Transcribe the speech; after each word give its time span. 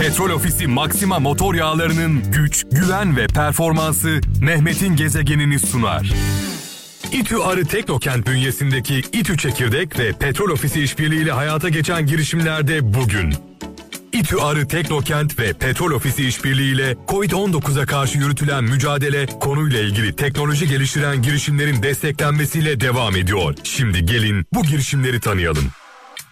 Petrol 0.00 0.30
Ofisi 0.30 0.66
Maxima 0.66 1.18
motor 1.18 1.54
yağlarının 1.54 2.32
güç, 2.32 2.64
güven 2.72 3.16
ve 3.16 3.26
performansı 3.26 4.20
Mehmet'in 4.40 4.96
gezegenini 4.96 5.58
sunar. 5.58 6.12
İTÜ 7.12 7.36
Arı 7.36 7.64
Teknokent 7.64 8.26
bünyesindeki 8.26 8.98
İTÜ 8.98 9.36
Çekirdek 9.36 9.98
ve 9.98 10.12
Petrol 10.12 10.50
Ofisi 10.50 10.82
işbirliğiyle 10.82 11.32
hayata 11.32 11.68
geçen 11.68 12.06
girişimlerde 12.06 12.94
bugün. 12.94 13.34
İTÜ 14.12 14.36
Arı 14.36 14.68
Teknokent 14.68 15.38
ve 15.38 15.52
Petrol 15.52 15.90
Ofisi 15.90 16.28
işbirliğiyle 16.28 16.96
COVID-19'a 17.08 17.86
karşı 17.86 18.18
yürütülen 18.18 18.64
mücadele 18.64 19.26
konuyla 19.26 19.80
ilgili 19.80 20.16
teknoloji 20.16 20.68
geliştiren 20.68 21.22
girişimlerin 21.22 21.82
desteklenmesiyle 21.82 22.80
devam 22.80 23.16
ediyor. 23.16 23.54
Şimdi 23.64 24.06
gelin 24.06 24.46
bu 24.54 24.62
girişimleri 24.62 25.20
tanıyalım. 25.20 25.64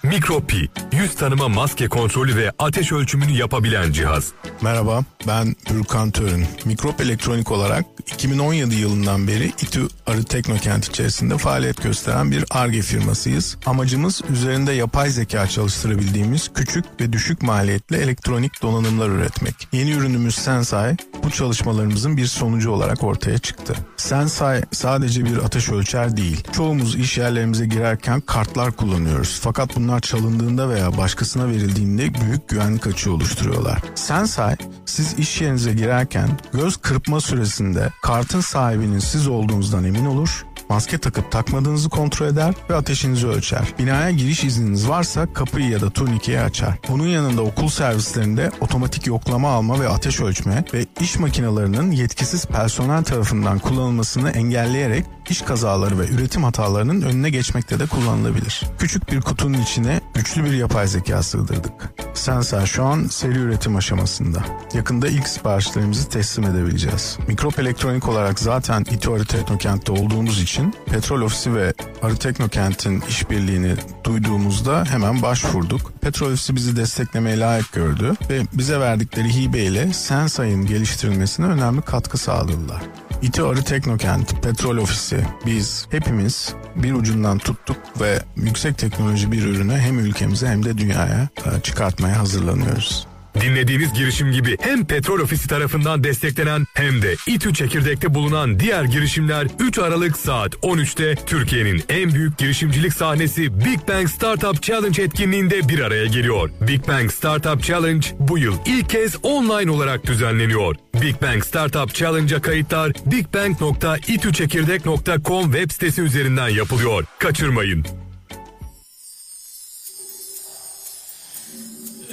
Mikropi, 0.05 0.68
yüz 0.93 1.14
tanıma 1.14 1.48
maske 1.48 1.89
kontrolü 1.89 2.36
ve 2.36 2.53
ateş 2.59 2.93
ölçümünü 2.93 3.32
yapabilen 3.32 3.93
cihaz. 3.93 4.32
Merhaba, 4.61 5.04
ben 5.26 5.57
Ürkan 5.71 6.11
Törün. 6.11 6.46
Mikrop 6.64 7.00
elektronik 7.00 7.50
olarak 7.50 7.85
2017 8.14 8.75
yılından 8.75 9.29
beri 9.29 9.46
İTÜ 9.46 9.89
Arı 10.07 10.25
Teknokent 10.25 10.89
içerisinde 10.89 11.39
faaliyet 11.39 11.82
gösteren 11.82 12.31
bir 12.31 12.45
ARGE 12.50 12.82
firmasıyız. 12.82 13.57
Amacımız 13.67 14.22
üzerinde 14.31 14.72
yapay 14.72 15.11
zeka 15.11 15.46
çalıştırabildiğimiz 15.46 16.50
küçük 16.54 16.84
ve 17.00 17.12
düşük 17.12 17.43
maliyetli 17.43 17.96
elektronik 17.96 18.62
donanımlar 18.62 19.09
üretmek. 19.09 19.68
Yeni 19.73 19.90
ürünümüz 19.90 20.34
Sensai 20.34 20.96
bu 21.25 21.31
çalışmalarımızın 21.31 22.17
bir 22.17 22.26
sonucu 22.26 22.71
olarak 22.71 23.04
ortaya 23.04 23.39
çıktı. 23.39 23.75
Sensai 23.96 24.62
sadece 24.73 25.25
bir 25.25 25.36
ateş 25.36 25.68
ölçer 25.68 26.17
değil. 26.17 26.45
Çoğumuz 26.53 26.96
iş 26.96 27.18
yerlerimize 27.18 27.67
girerken 27.67 28.21
kartlar 28.21 28.73
kullanıyoruz. 28.73 29.40
Fakat 29.43 29.76
bunlar 29.76 29.93
çalındığında 30.00 30.68
veya 30.68 30.96
başkasına 30.96 31.48
verildiğinde 31.48 32.14
büyük 32.14 32.48
güvenlik 32.48 32.86
açığı 32.86 33.12
oluşturuyorlar. 33.12 33.78
Sensai 33.94 34.56
siz 34.86 35.19
iş 35.19 35.41
yerinize 35.41 35.72
girerken 35.72 36.28
göz 36.53 36.77
kırpma 36.77 37.20
süresinde 37.20 37.92
kartın 38.03 38.41
sahibinin 38.41 38.98
siz 38.98 39.28
olduğunuzdan 39.28 39.84
emin 39.84 40.06
olur 40.06 40.47
maske 40.69 40.98
takıp 40.98 41.33
takmadığınızı 41.33 41.89
kontrol 41.89 42.27
eder 42.27 42.55
ve 42.70 42.75
ateşinizi 42.75 43.27
ölçer. 43.27 43.75
Binaya 43.79 44.11
giriş 44.11 44.45
izniniz 44.45 44.89
varsa 44.89 45.33
kapıyı 45.33 45.69
ya 45.69 45.81
da 45.81 45.91
turnikeyi 45.91 46.41
açar. 46.41 46.79
Bunun 46.89 47.06
yanında 47.06 47.43
okul 47.43 47.69
servislerinde 47.69 48.51
otomatik 48.61 49.06
yoklama 49.06 49.51
alma 49.51 49.81
ve 49.81 49.89
ateş 49.89 50.21
ölçme 50.21 50.65
ve 50.75 50.87
iş 51.01 51.19
makinelerinin 51.19 51.91
yetkisiz 51.91 52.47
personel 52.47 53.05
tarafından 53.05 53.59
kullanılmasını 53.59 54.31
engelleyerek 54.31 55.05
iş 55.31 55.43
kazaları 55.43 55.98
ve 55.98 56.06
üretim 56.09 56.45
hatalarının 56.45 57.03
önüne 57.03 57.31
geçmekte 57.31 57.78
de 57.78 57.87
kullanılabilir. 57.87 58.62
Küçük 58.78 59.12
bir 59.12 59.21
kutunun 59.21 59.59
içine 59.59 60.01
güçlü 60.15 60.45
bir 60.45 60.53
yapay 60.53 60.87
zeka 60.87 61.23
sığdırdık. 61.23 61.73
Sensor 62.15 62.67
şu 62.67 62.84
an 62.84 63.05
seri 63.05 63.39
üretim 63.39 63.77
aşamasında. 63.77 64.45
Yakında 64.75 65.09
ilk 65.09 65.29
siparişlerimizi 65.29 66.09
teslim 66.09 66.45
edebileceğiz. 66.45 67.19
Mikrop 67.29 67.59
elektronik 67.59 68.09
olarak 68.09 68.39
zaten 68.39 68.81
İTÜ 68.81 69.25
Teknokent'te 69.25 69.93
olduğumuz 69.93 70.43
için 70.43 70.75
Petrol 70.87 71.21
Ofisi 71.21 71.55
ve 71.55 71.75
Arı 72.03 72.17
Teknokent'in 72.17 73.01
işbirliğini 73.09 73.75
duyduğumuzda 74.05 74.84
hemen 74.84 75.23
başvurduk. 75.23 75.93
Petrol 76.01 76.27
Ofisi 76.27 76.56
bizi 76.56 76.77
desteklemeye 76.77 77.39
layık 77.39 77.73
gördü 77.73 78.15
ve 78.31 78.43
bize 78.53 78.81
verdikleri 78.81 79.34
hibeyle 79.34 79.93
Sensay'ın 79.93 80.67
geliştirilmesine 80.67 81.47
önemli 81.47 81.83
katkı 81.83 82.19
sağladılar. 82.19 82.83
İTÜ 83.23 83.43
Arı 83.43 83.65
Teknokent, 83.65 84.43
Petrol 84.43 84.77
Ofisi, 84.77 85.20
biz 85.47 85.87
hepimiz 85.91 86.55
bir 86.77 86.93
ucundan 86.93 87.39
tuttuk 87.39 87.77
ve 88.01 88.19
yüksek 88.37 88.79
teknoloji 88.79 89.33
bir 89.33 89.43
ürünü 89.43 89.77
hem 89.77 89.98
ülkemize 89.98 90.48
hem 90.48 90.65
de 90.65 90.79
dünyaya 90.79 91.29
e, 91.47 91.61
çıkartmaya 91.61 92.19
hazırlanıyoruz. 92.19 93.06
Dinlediğiniz 93.41 93.93
girişim 93.93 94.33
gibi 94.33 94.57
hem 94.61 94.85
Petrol 94.85 95.21
Ofisi 95.21 95.49
tarafından 95.49 96.05
desteklenen 96.05 96.67
hem 96.75 97.03
de 97.03 97.15
İTÜ 97.27 97.55
Çekirdek'te 97.55 98.15
bulunan 98.15 98.61
diğer 98.61 98.85
girişimler 98.85 99.47
3 99.59 99.79
Aralık 99.79 100.17
saat 100.17 100.55
13'te 100.55 101.15
Türkiye'nin 101.27 101.83
en 101.89 102.15
büyük 102.15 102.39
girişimcilik 102.39 102.93
sahnesi 102.93 103.61
Big 103.61 103.89
Bang 103.89 104.09
Startup 104.09 104.62
Challenge 104.62 105.03
etkinliğinde 105.03 105.69
bir 105.69 105.78
araya 105.78 106.06
geliyor. 106.06 106.50
Big 106.61 106.89
Bang 106.89 107.12
Startup 107.12 107.62
Challenge 107.62 108.06
bu 108.19 108.39
yıl 108.39 108.55
ilk 108.67 108.91
kez 108.91 109.17
online 109.23 109.71
olarak 109.71 110.06
düzenleniyor. 110.06 110.77
Big 111.03 111.23
Bang 111.23 111.44
Startup 111.44 111.94
Challenge'a 111.94 112.43
kayıtlar 112.43 112.93
bigbang.itüçekirdek.com 113.06 115.53
web 115.53 115.71
sitesi 115.71 116.03
üzerinden 116.03 116.49
yapılıyor. 116.49 117.05
Kaçırmayın. 117.19 118.03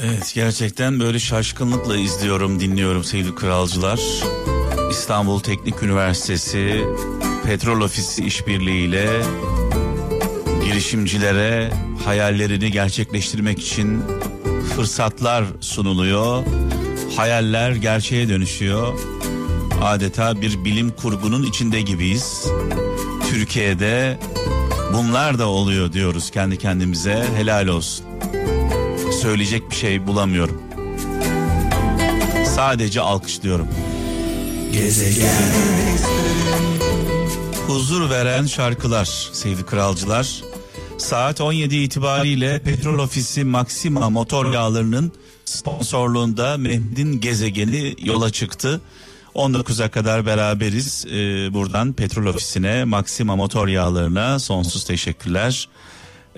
Evet 0.03 0.31
gerçekten 0.35 0.99
böyle 0.99 1.19
şaşkınlıkla 1.19 1.97
izliyorum, 1.97 2.59
dinliyorum 2.59 3.03
sevgili 3.03 3.35
kralcılar. 3.35 3.99
İstanbul 4.91 5.39
Teknik 5.39 5.83
Üniversitesi 5.83 6.85
Petrol 7.45 7.81
Ofisi 7.81 8.25
işbirliğiyle 8.25 9.21
girişimcilere 10.65 11.71
hayallerini 12.05 12.71
gerçekleştirmek 12.71 13.59
için 13.59 14.03
fırsatlar 14.75 15.45
sunuluyor. 15.59 16.43
Hayaller 17.17 17.71
gerçeğe 17.71 18.29
dönüşüyor. 18.29 18.99
Adeta 19.81 20.41
bir 20.41 20.65
bilim 20.65 20.89
kurgunun 20.89 21.43
içinde 21.43 21.81
gibiyiz. 21.81 22.47
Türkiye'de 23.29 24.19
bunlar 24.93 25.39
da 25.39 25.47
oluyor 25.47 25.93
diyoruz 25.93 26.31
kendi 26.31 26.57
kendimize. 26.57 27.25
Helal 27.35 27.67
olsun 27.67 28.05
söyleyecek 29.21 29.69
bir 29.71 29.75
şey 29.75 30.07
bulamıyorum. 30.07 30.61
Sadece 32.45 33.01
alkışlıyorum. 33.01 33.67
Gezegen. 34.73 35.29
Huzur 37.67 38.09
veren 38.09 38.45
şarkılar 38.45 39.29
sevgili 39.33 39.65
kralcılar. 39.65 40.43
Saat 40.97 41.41
17 41.41 41.75
itibariyle 41.75 42.59
Petrol 42.59 42.99
Ofisi 42.99 43.43
Maxima 43.43 44.09
motor 44.09 44.53
yağlarının 44.53 45.11
sponsorluğunda 45.45 46.57
Mehmet'in 46.57 47.19
gezegeni 47.19 47.95
yola 48.03 48.31
çıktı. 48.31 48.81
19'a 49.35 49.91
kadar 49.91 50.25
beraberiz. 50.25 51.05
Ee, 51.05 51.53
buradan 51.53 51.93
Petrol 51.93 52.25
Ofisi'ne, 52.25 52.83
Maxima 52.83 53.35
motor 53.35 53.67
yağlarına 53.67 54.39
sonsuz 54.39 54.83
teşekkürler 54.83 55.67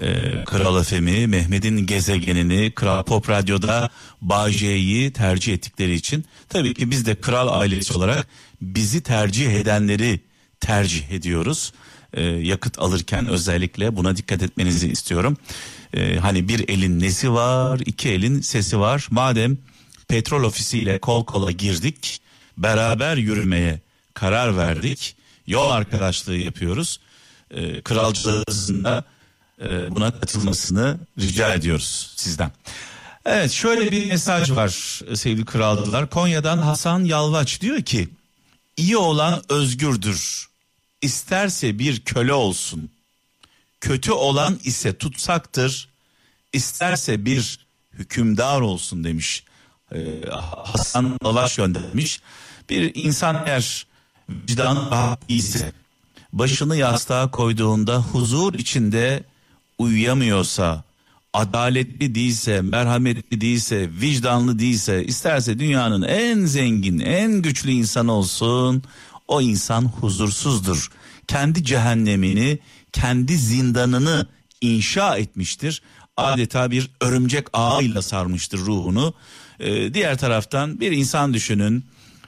e, 0.01 0.43
Kral 0.45 0.81
Efem'i, 0.81 1.27
Mehmet'in 1.27 1.85
gezegenini, 1.85 2.71
Kral 2.75 3.03
Pop 3.03 3.29
Radyo'da 3.29 3.89
Bağcay'ı 4.21 5.13
tercih 5.13 5.53
ettikleri 5.53 5.93
için 5.93 6.25
tabii 6.49 6.73
ki 6.73 6.91
biz 6.91 7.05
de 7.05 7.15
kral 7.15 7.47
ailesi 7.47 7.93
olarak 7.93 8.27
bizi 8.61 9.03
tercih 9.03 9.51
edenleri 9.51 10.19
tercih 10.59 11.11
ediyoruz. 11.11 11.73
E, 12.13 12.23
yakıt 12.23 12.79
alırken 12.79 13.27
özellikle 13.27 13.95
buna 13.95 14.17
dikkat 14.17 14.43
etmenizi 14.43 14.89
istiyorum. 14.89 15.37
E, 15.93 16.17
hani 16.17 16.47
bir 16.47 16.69
elin 16.69 16.99
nesi 16.99 17.33
var, 17.33 17.79
iki 17.85 18.09
elin 18.09 18.41
sesi 18.41 18.79
var. 18.79 19.07
Madem 19.11 19.57
petrol 20.07 20.43
ofisiyle 20.43 20.99
kol 20.99 21.25
kola 21.25 21.51
girdik, 21.51 22.21
beraber 22.57 23.17
yürümeye 23.17 23.79
karar 24.13 24.57
verdik, 24.57 25.15
yol 25.47 25.69
arkadaşlığı 25.69 26.37
yapıyoruz. 26.37 26.99
E, 27.51 27.81
kralcılığında 27.81 29.03
buna 29.89 30.19
katılmasını 30.19 30.97
rica 31.19 31.53
ediyoruz 31.53 32.13
sizden. 32.15 32.51
Evet 33.25 33.51
şöyle 33.51 33.91
bir 33.91 34.05
mesaj 34.05 34.51
var 34.51 35.01
sevgili 35.15 35.45
kraldılar. 35.45 36.09
Konya'dan 36.09 36.57
Hasan 36.57 37.03
Yalvaç 37.03 37.61
diyor 37.61 37.81
ki 37.81 38.09
iyi 38.77 38.97
olan 38.97 39.41
özgürdür. 39.49 40.47
İsterse 41.01 41.79
bir 41.79 42.01
köle 42.01 42.33
olsun. 42.33 42.89
Kötü 43.81 44.11
olan 44.11 44.59
ise 44.63 44.97
tutsaktır. 44.97 45.89
İsterse 46.53 47.25
bir 47.25 47.59
hükümdar 47.93 48.61
olsun 48.61 49.03
demiş. 49.03 49.43
Ee, 49.91 49.97
Hasan 50.63 51.17
Yalvaç 51.23 51.55
göndermiş. 51.55 52.21
Bir 52.69 52.95
insan 52.95 53.43
eğer 53.45 53.85
vicdanı 54.29 54.91
rahat 54.91 55.19
ise 55.27 55.71
başını 56.33 56.75
yastığa 56.75 57.31
koyduğunda 57.31 57.97
huzur 57.97 58.53
içinde 58.53 59.23
uyuyamıyorsa, 59.77 60.83
adaletli 61.33 62.15
değilse, 62.15 62.61
merhametli 62.61 63.41
değilse, 63.41 63.89
vicdanlı 64.01 64.59
değilse, 64.59 65.05
isterse 65.05 65.59
dünyanın 65.59 66.01
en 66.01 66.45
zengin, 66.45 66.99
en 66.99 67.41
güçlü 67.41 67.71
insan 67.71 68.07
olsun, 68.07 68.83
o 69.27 69.41
insan 69.41 69.85
huzursuzdur. 69.85 70.91
Kendi 71.27 71.63
cehennemini, 71.63 72.59
kendi 72.91 73.37
zindanını 73.37 74.27
inşa 74.61 75.17
etmiştir. 75.17 75.81
Adeta 76.17 76.71
bir 76.71 76.89
örümcek 77.01 77.47
ağıyla 77.53 78.01
sarmıştır 78.01 78.59
ruhunu. 78.59 79.13
Ee, 79.59 79.93
diğer 79.93 80.17
taraftan 80.17 80.79
bir 80.79 80.91
insan 80.91 81.33
düşünün, 81.33 81.85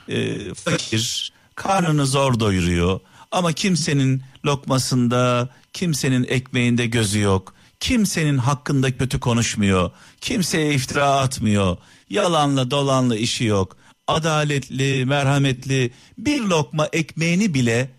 e, 0.10 0.38
fakir, 0.54 1.34
karnını 1.56 2.06
zor 2.06 2.40
doyuruyor 2.40 3.00
ama 3.36 3.54
kimsenin 3.54 4.24
lokmasında, 4.46 5.50
kimsenin 5.74 6.24
ekmeğinde 6.24 6.86
gözü 6.86 7.20
yok. 7.20 7.54
Kimsenin 7.80 8.38
hakkında 8.38 8.98
kötü 8.98 9.20
konuşmuyor. 9.20 9.92
Kimseye 10.22 10.74
iftira 10.74 11.10
atmıyor. 11.10 11.78
Yalanla 12.10 12.72
dolanla 12.72 13.16
işi 13.16 13.44
yok. 13.44 13.78
Adaletli, 14.08 15.06
merhametli 15.06 15.92
bir 16.18 16.42
lokma 16.42 16.90
ekmeğini 16.94 17.54
bile 17.54 17.90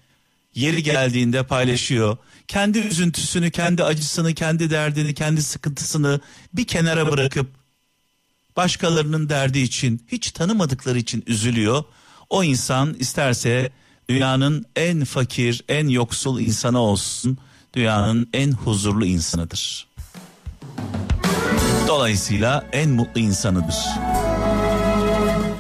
yeri 0.54 0.82
geldiğinde 0.82 1.42
paylaşıyor. 1.42 2.16
Kendi 2.48 2.78
üzüntüsünü, 2.78 3.50
kendi 3.50 3.84
acısını, 3.84 4.34
kendi 4.34 4.70
derdini, 4.70 5.14
kendi 5.14 5.42
sıkıntısını 5.42 6.20
bir 6.52 6.64
kenara 6.64 7.12
bırakıp 7.12 7.46
başkalarının 8.56 9.28
derdi 9.28 9.58
için, 9.58 10.06
hiç 10.08 10.30
tanımadıkları 10.30 10.98
için 10.98 11.24
üzülüyor. 11.26 11.84
O 12.30 12.44
insan 12.44 12.94
isterse 12.94 13.72
dünyanın 14.08 14.66
en 14.76 15.04
fakir, 15.04 15.64
en 15.68 15.88
yoksul 15.88 16.40
insanı 16.40 16.78
olsun, 16.78 17.38
dünyanın 17.74 18.28
en 18.32 18.52
huzurlu 18.52 19.06
insanıdır. 19.06 19.86
Dolayısıyla 21.88 22.64
en 22.72 22.90
mutlu 22.90 23.20
insanıdır. 23.20 23.76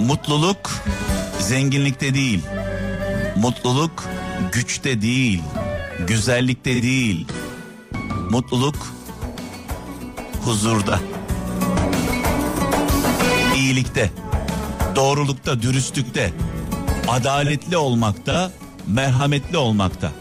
Mutluluk 0.00 0.70
zenginlikte 1.40 2.14
değil. 2.14 2.40
Mutluluk 3.36 4.04
güçte 4.52 5.02
değil. 5.02 5.42
Güzellikte 6.06 6.82
değil. 6.82 7.26
Mutluluk 8.30 8.76
huzurda. 10.44 11.00
iyilikte, 13.56 14.10
doğrulukta, 14.96 15.62
dürüstlükte, 15.62 16.32
adaletli 17.08 17.76
olmakta, 17.76 18.50
merhametli 18.86 19.56
olmakta. 19.56 20.12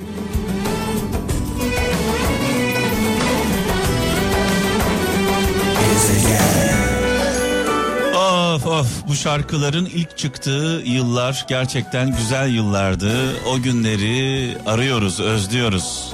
Of 8.16 8.68
of 8.68 8.88
bu 9.08 9.16
şarkıların 9.16 9.86
ilk 9.86 10.18
çıktığı 10.18 10.82
yıllar 10.86 11.46
gerçekten 11.50 12.16
güzel 12.18 12.50
yıllardı. 12.50 13.12
O 13.46 13.62
günleri 13.62 14.58
arıyoruz, 14.66 15.20
özlüyoruz. 15.20 16.14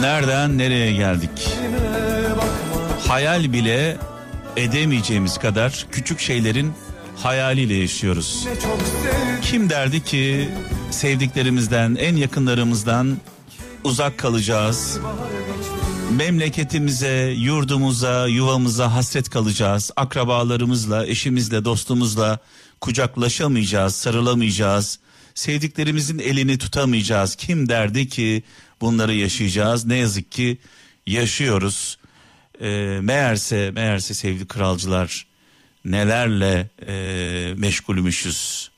Nereden 0.00 0.58
nereye 0.58 0.92
geldik? 0.92 1.48
Hayal 3.08 3.52
bile 3.52 3.96
edemeyeceğimiz 4.56 5.38
kadar 5.38 5.86
küçük 5.92 6.20
şeylerin 6.20 6.72
hayaliyle 7.22 7.74
yaşıyoruz. 7.74 8.46
Kim 9.42 9.70
derdi 9.70 10.04
ki 10.04 10.48
sevdiklerimizden, 10.90 11.94
en 11.94 12.16
yakınlarımızdan 12.16 13.16
uzak 13.84 14.18
kalacağız? 14.18 14.98
Memleketimize, 16.16 17.34
yurdumuza, 17.36 18.26
yuvamıza 18.26 18.94
hasret 18.94 19.30
kalacağız. 19.30 19.90
Akrabalarımızla, 19.96 21.06
eşimizle, 21.06 21.64
dostumuzla 21.64 22.38
kucaklaşamayacağız, 22.80 23.94
sarılamayacağız. 23.94 24.98
Sevdiklerimizin 25.34 26.18
elini 26.18 26.58
tutamayacağız. 26.58 27.36
Kim 27.36 27.68
derdi 27.68 28.08
ki 28.08 28.42
bunları 28.80 29.14
yaşayacağız? 29.14 29.86
Ne 29.86 29.96
yazık 29.96 30.32
ki 30.32 30.58
yaşıyoruz. 31.06 31.98
E, 32.60 32.98
meğerse, 33.02 33.70
meğerse 33.70 34.14
sevgili 34.14 34.46
kralcılar 34.46 35.27
nelerle 35.90 36.68
e, 36.86 37.54
meşgulmüşüz. 37.56 38.70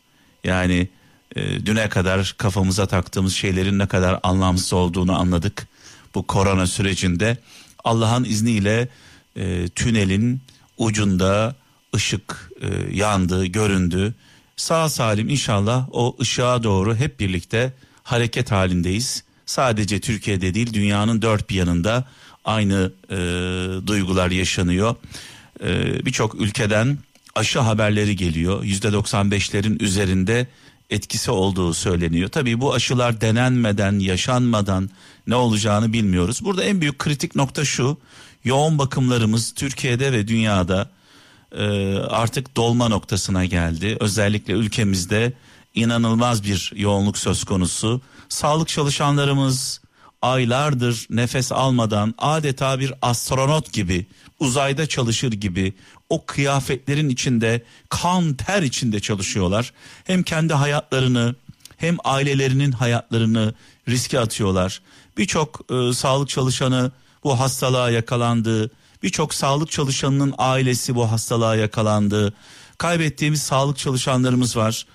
Yani 0.45 0.89
e, 1.37 1.67
düne 1.67 1.89
kadar 1.89 2.35
kafamıza 2.39 2.87
taktığımız 2.87 3.35
şeylerin 3.35 3.79
ne 3.79 3.87
kadar 3.87 4.21
anlamsız 4.23 4.73
olduğunu 4.73 5.19
anladık. 5.19 5.69
Bu 6.15 6.27
korona 6.27 6.67
sürecinde 6.67 7.37
Allah'ın 7.85 8.25
izniyle 8.25 8.89
e, 9.37 9.69
tünelin 9.69 10.41
ucunda 10.79 11.55
ışık 11.95 12.51
e, 12.61 12.97
yandı, 12.97 13.47
göründü. 13.47 14.15
Sağ 14.57 14.89
salim 14.89 15.29
inşallah 15.29 15.89
o 15.93 16.17
ışığa 16.21 16.63
doğru 16.63 16.97
hep 16.97 17.21
birlikte 17.21 17.73
hareket 18.03 18.51
halindeyiz. 18.51 19.25
Sadece 19.47 20.01
Türkiye'de 20.01 20.55
değil 20.55 20.73
dünyanın 20.73 21.23
dört 21.23 21.51
bir 21.51 21.55
yanında 21.55 22.05
aynı 22.45 22.93
e, 23.11 23.17
duygular 23.87 24.31
yaşanıyor. 24.31 24.97
E, 25.63 26.05
Birçok 26.05 26.35
ülkeden 26.35 26.99
aşı 27.35 27.59
haberleri 27.59 28.17
geliyor. 28.17 28.65
Yüzde 28.65 28.89
95'lerin 28.89 29.83
üzerinde 29.83 30.47
etkisi 30.91 31.31
olduğu 31.31 31.75
söyleniyor. 31.75 32.29
Tabii 32.29 32.61
bu 32.61 32.75
aşılar 32.75 33.21
denenmeden, 33.21 33.99
yaşanmadan 33.99 34.91
ne 35.27 35.35
olacağını 35.35 35.93
bilmiyoruz. 35.93 36.45
Burada 36.45 36.65
en 36.65 36.81
büyük 36.81 36.99
kritik 36.99 37.37
nokta 37.37 37.65
şu. 37.65 37.99
Yoğun 38.45 38.79
bakımlarımız 38.79 39.55
Türkiye'de 39.55 40.13
ve 40.13 40.29
dünyada 40.29 40.91
e, 41.53 41.95
artık 41.99 42.57
dolma 42.57 42.89
noktasına 42.89 43.45
geldi. 43.45 43.97
Özellikle 44.01 44.53
ülkemizde 44.53 45.33
inanılmaz 45.75 46.45
bir 46.45 46.73
yoğunluk 46.77 47.19
söz 47.19 47.45
konusu. 47.45 48.01
Sağlık 48.29 48.69
çalışanlarımız 48.69 49.81
aylardır 50.23 51.07
nefes 51.11 51.53
almadan 51.53 52.15
adeta 52.19 52.81
bir 52.81 52.93
astronot 53.03 53.73
gibi 53.73 54.07
uzayda 54.41 54.87
çalışır 54.87 55.33
gibi 55.33 55.75
o 56.09 56.27
kıyafetlerin 56.27 57.09
içinde 57.09 57.63
kan 57.89 58.35
ter 58.35 58.63
içinde 58.63 59.01
çalışıyorlar. 59.01 59.73
Hem 60.05 60.23
kendi 60.23 60.55
hayatlarını 60.55 61.35
hem 61.77 61.97
ailelerinin 62.05 62.73
hayatlarını 62.73 63.55
riske 63.89 64.21
atıyorlar. 64.21 64.81
Birçok 65.19 65.61
e, 65.71 65.93
sağlık 65.93 66.29
çalışanı 66.29 66.93
bu 67.25 67.41
hastalığa 67.41 67.91
yakalandı. 67.91 68.71
Birçok 69.03 69.35
sağlık 69.35 69.71
çalışanının 69.71 70.35
ailesi 70.39 70.95
bu 70.95 71.11
hastalığa 71.11 71.57
yakalandı. 71.57 72.33
Kaybettiğimiz 72.79 73.43
sağlık 73.43 73.79
çalışanlarımız 73.79 74.57
var. 74.57 74.87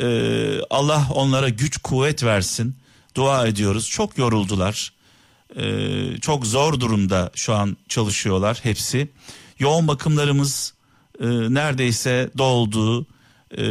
Ee, 0.00 0.60
Allah 0.70 1.08
onlara 1.14 1.48
güç 1.48 1.78
kuvvet 1.78 2.24
versin. 2.24 2.76
Dua 3.14 3.46
ediyoruz. 3.46 3.88
Çok 3.88 4.18
yoruldular. 4.18 4.92
Ee, 5.56 6.18
çok 6.20 6.46
zor 6.46 6.80
durumda 6.80 7.30
şu 7.34 7.54
an 7.54 7.76
çalışıyorlar 7.88 8.58
hepsi. 8.62 9.08
Yoğun 9.58 9.88
bakımlarımız 9.88 10.74
e, 11.20 11.26
neredeyse 11.26 12.30
doldu. 12.38 13.06
E, 13.50 13.64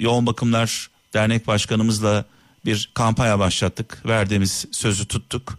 yoğun 0.00 0.26
bakımlar 0.26 0.90
dernek 1.14 1.46
başkanımızla 1.46 2.24
bir 2.64 2.90
kampanya 2.94 3.38
başlattık. 3.38 4.06
Verdiğimiz 4.06 4.66
sözü 4.72 5.06
tuttuk. 5.06 5.58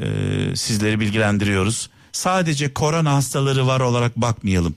E, 0.00 0.06
sizleri 0.56 1.00
bilgilendiriyoruz. 1.00 1.90
Sadece 2.12 2.74
korona 2.74 3.14
hastaları 3.14 3.66
var 3.66 3.80
olarak 3.80 4.16
bakmayalım. 4.16 4.74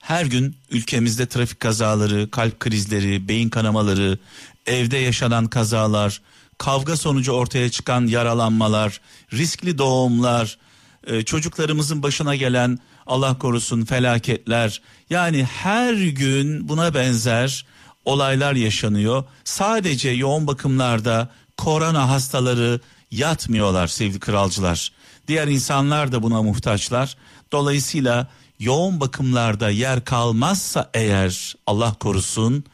Her 0.00 0.26
gün 0.26 0.56
ülkemizde 0.70 1.26
trafik 1.26 1.60
kazaları, 1.60 2.30
kalp 2.30 2.60
krizleri, 2.60 3.28
beyin 3.28 3.48
kanamaları, 3.48 4.18
evde 4.66 4.96
yaşanan 4.98 5.46
kazalar, 5.46 6.20
kavga 6.58 6.96
sonucu 6.96 7.32
ortaya 7.32 7.70
çıkan 7.70 8.06
yaralanmalar, 8.06 9.00
riskli 9.32 9.78
doğumlar, 9.78 10.58
e, 11.06 11.22
çocuklarımızın 11.22 12.02
başına 12.02 12.34
gelen 12.34 12.78
Allah 13.06 13.38
korusun 13.38 13.84
felaketler 13.84 14.82
yani 15.10 15.44
her 15.44 15.94
gün 15.94 16.68
buna 16.68 16.94
benzer 16.94 17.66
olaylar 18.04 18.52
yaşanıyor. 18.52 19.24
Sadece 19.44 20.10
yoğun 20.10 20.46
bakımlarda 20.46 21.28
korona 21.56 22.08
hastaları 22.08 22.80
yatmıyorlar 23.10 23.86
sevgili 23.86 24.20
kralcılar. 24.20 24.92
Diğer 25.28 25.48
insanlar 25.48 26.12
da 26.12 26.22
buna 26.22 26.42
muhtaçlar. 26.42 27.16
Dolayısıyla 27.52 28.26
yoğun 28.58 29.00
bakımlarda 29.00 29.70
yer 29.70 30.04
kalmazsa 30.04 30.90
eğer 30.94 31.56
Allah 31.66 31.94
korusun 31.94 32.64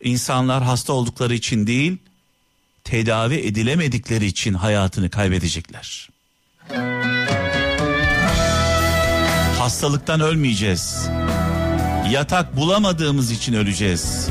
insanlar 0.00 0.62
hasta 0.62 0.92
oldukları 0.92 1.34
için 1.34 1.66
değil 1.66 1.98
tedavi 2.84 3.34
edilemedikleri 3.34 4.26
için 4.26 4.54
hayatını 4.54 5.10
kaybedecekler. 5.10 6.08
Hastalıktan 9.58 10.20
ölmeyeceğiz. 10.20 11.08
Yatak 12.10 12.56
bulamadığımız 12.56 13.30
için 13.30 13.54
öleceğiz. 13.54 14.28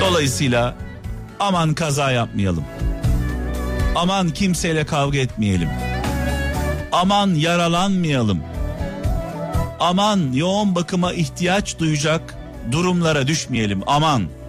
Dolayısıyla 0.00 0.74
aman 1.40 1.74
kaza 1.74 2.10
yapmayalım. 2.10 2.64
Aman 3.96 4.30
kimseyle 4.30 4.86
kavga 4.86 5.18
etmeyelim. 5.18 5.68
Aman 6.92 7.34
yaralanmayalım. 7.34 8.42
Aman 9.80 10.32
yoğun 10.32 10.74
bakıma 10.74 11.12
ihtiyaç 11.12 11.78
duyacak 11.78 12.34
durumlara 12.72 13.26
düşmeyelim. 13.26 13.80
Aman. 13.86 14.39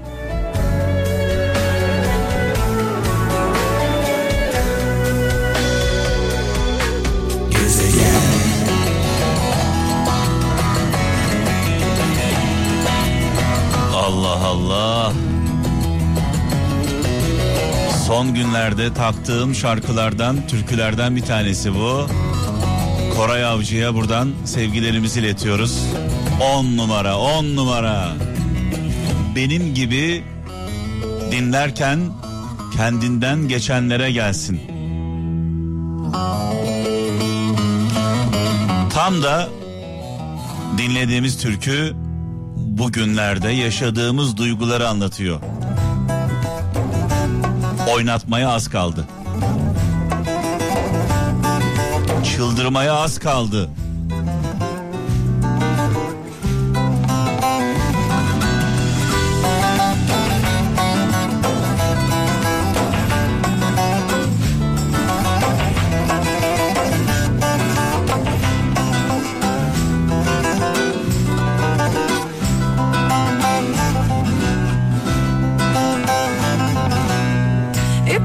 Son 18.21 18.33
günlerde 18.33 18.93
taktığım 18.93 19.55
şarkılardan, 19.55 20.47
türkülerden 20.47 21.15
bir 21.15 21.21
tanesi 21.21 21.75
bu. 21.75 22.07
Koray 23.17 23.45
Avcı'ya 23.45 23.95
buradan 23.95 24.31
sevgilerimizi 24.45 25.19
iletiyoruz. 25.19 25.83
10 26.55 26.77
numara 26.77 27.17
10 27.17 27.55
numara. 27.55 28.13
Benim 29.35 29.73
gibi 29.73 30.23
dinlerken 31.31 31.99
kendinden 32.77 33.47
geçenlere 33.47 34.11
gelsin. 34.11 34.61
Tam 38.93 39.23
da 39.23 39.49
dinlediğimiz 40.77 41.37
türkü 41.37 41.93
bugünlerde 42.55 43.49
yaşadığımız 43.49 44.37
duyguları 44.37 44.87
anlatıyor. 44.87 45.39
Oynatmaya 47.93 48.49
az 48.49 48.69
kaldı. 48.69 49.05
Çıldırmaya 52.23 52.93
az 52.93 53.19
kaldı. 53.19 53.69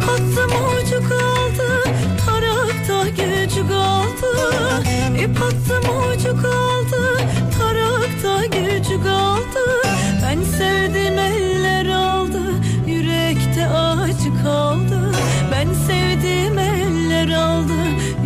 attım 0.02 0.50
ucu 0.50 1.08
kaldı 1.08 1.82
Tarakta 2.26 3.08
gücü 3.08 3.68
kaldı. 3.68 4.32
İp 5.18 5.42
attım 5.42 5.84
ucu 6.12 6.42
kaldı 6.42 7.20
Tarakta 7.58 8.46
gücü 8.46 9.02
kaldı. 9.04 9.82
Ben 10.22 10.42
sevdim 10.42 11.18
eller 11.18 11.86
aldı 11.86 12.42
Yürekte 12.86 13.68
acı 13.68 14.42
kaldı. 14.44 15.12
Ben 15.52 15.68
sevdim 15.86 16.58
eller 16.58 17.28
aldı 17.28 17.72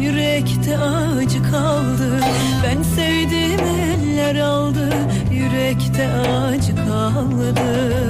Yürekte 0.00 0.78
acı 0.78 1.42
kaldı. 1.50 2.20
Ben 2.64 2.82
sevdim 2.82 3.60
eller 3.60 4.40
aldı 4.40 4.88
Yürekte 5.32 6.08
acı 6.08 6.76
kaldı. 6.76 8.09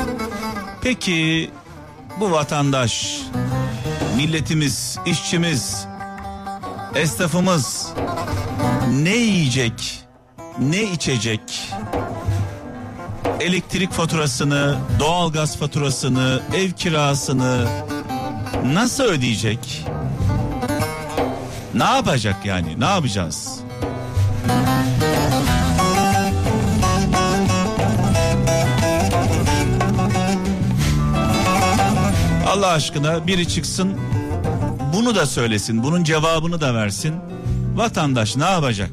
Peki 0.81 1.51
bu 2.19 2.31
vatandaş, 2.31 3.21
milletimiz, 4.15 4.97
işçimiz, 5.05 5.87
esnafımız 6.95 7.93
ne 8.91 9.15
yiyecek, 9.15 10.03
ne 10.59 10.83
içecek? 10.83 11.41
Elektrik 13.39 13.91
faturasını, 13.91 14.77
doğalgaz 14.99 15.57
faturasını, 15.57 16.41
ev 16.55 16.71
kirasını 16.71 17.67
nasıl 18.65 19.03
ödeyecek? 19.03 19.85
Ne 21.73 21.83
yapacak 21.83 22.45
yani? 22.45 22.79
Ne 22.79 22.85
yapacağız? 22.85 23.60
Allah 32.51 32.67
aşkına 32.67 33.27
biri 33.27 33.47
çıksın 33.47 33.97
bunu 34.93 35.15
da 35.15 35.25
söylesin, 35.25 35.83
bunun 35.83 36.03
cevabını 36.03 36.61
da 36.61 36.75
versin. 36.75 37.15
Vatandaş 37.75 38.35
ne 38.35 38.43
yapacak? 38.43 38.89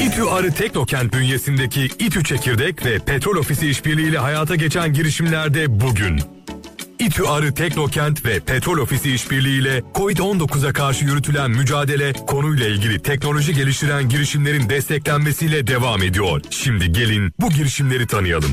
İTÜ 0.00 0.22
Arı 0.22 0.52
Teknokent 0.52 1.14
bünyesindeki 1.14 1.84
İTÜ 1.84 2.24
Çekirdek 2.24 2.84
ve 2.86 2.98
Petrol 2.98 3.36
Ofisi 3.36 3.68
işbirliğiyle 3.68 4.18
hayata 4.18 4.54
geçen 4.54 4.92
girişimlerde 4.92 5.80
bugün. 5.80 6.20
İTÜ 7.06 7.24
Arı 7.24 7.54
Teknokent 7.54 8.24
ve 8.24 8.40
Petrol 8.40 8.78
Ofisi 8.78 9.14
işbirliğiyle 9.14 9.82
COVID-19'a 9.94 10.72
karşı 10.72 11.04
yürütülen 11.04 11.50
mücadele 11.50 12.12
konuyla 12.12 12.66
ilgili 12.66 13.02
teknoloji 13.02 13.54
geliştiren 13.54 14.08
girişimlerin 14.08 14.68
desteklenmesiyle 14.68 15.66
devam 15.66 16.02
ediyor. 16.02 16.40
Şimdi 16.50 16.92
gelin 16.92 17.32
bu 17.40 17.50
girişimleri 17.50 18.06
tanıyalım. 18.06 18.50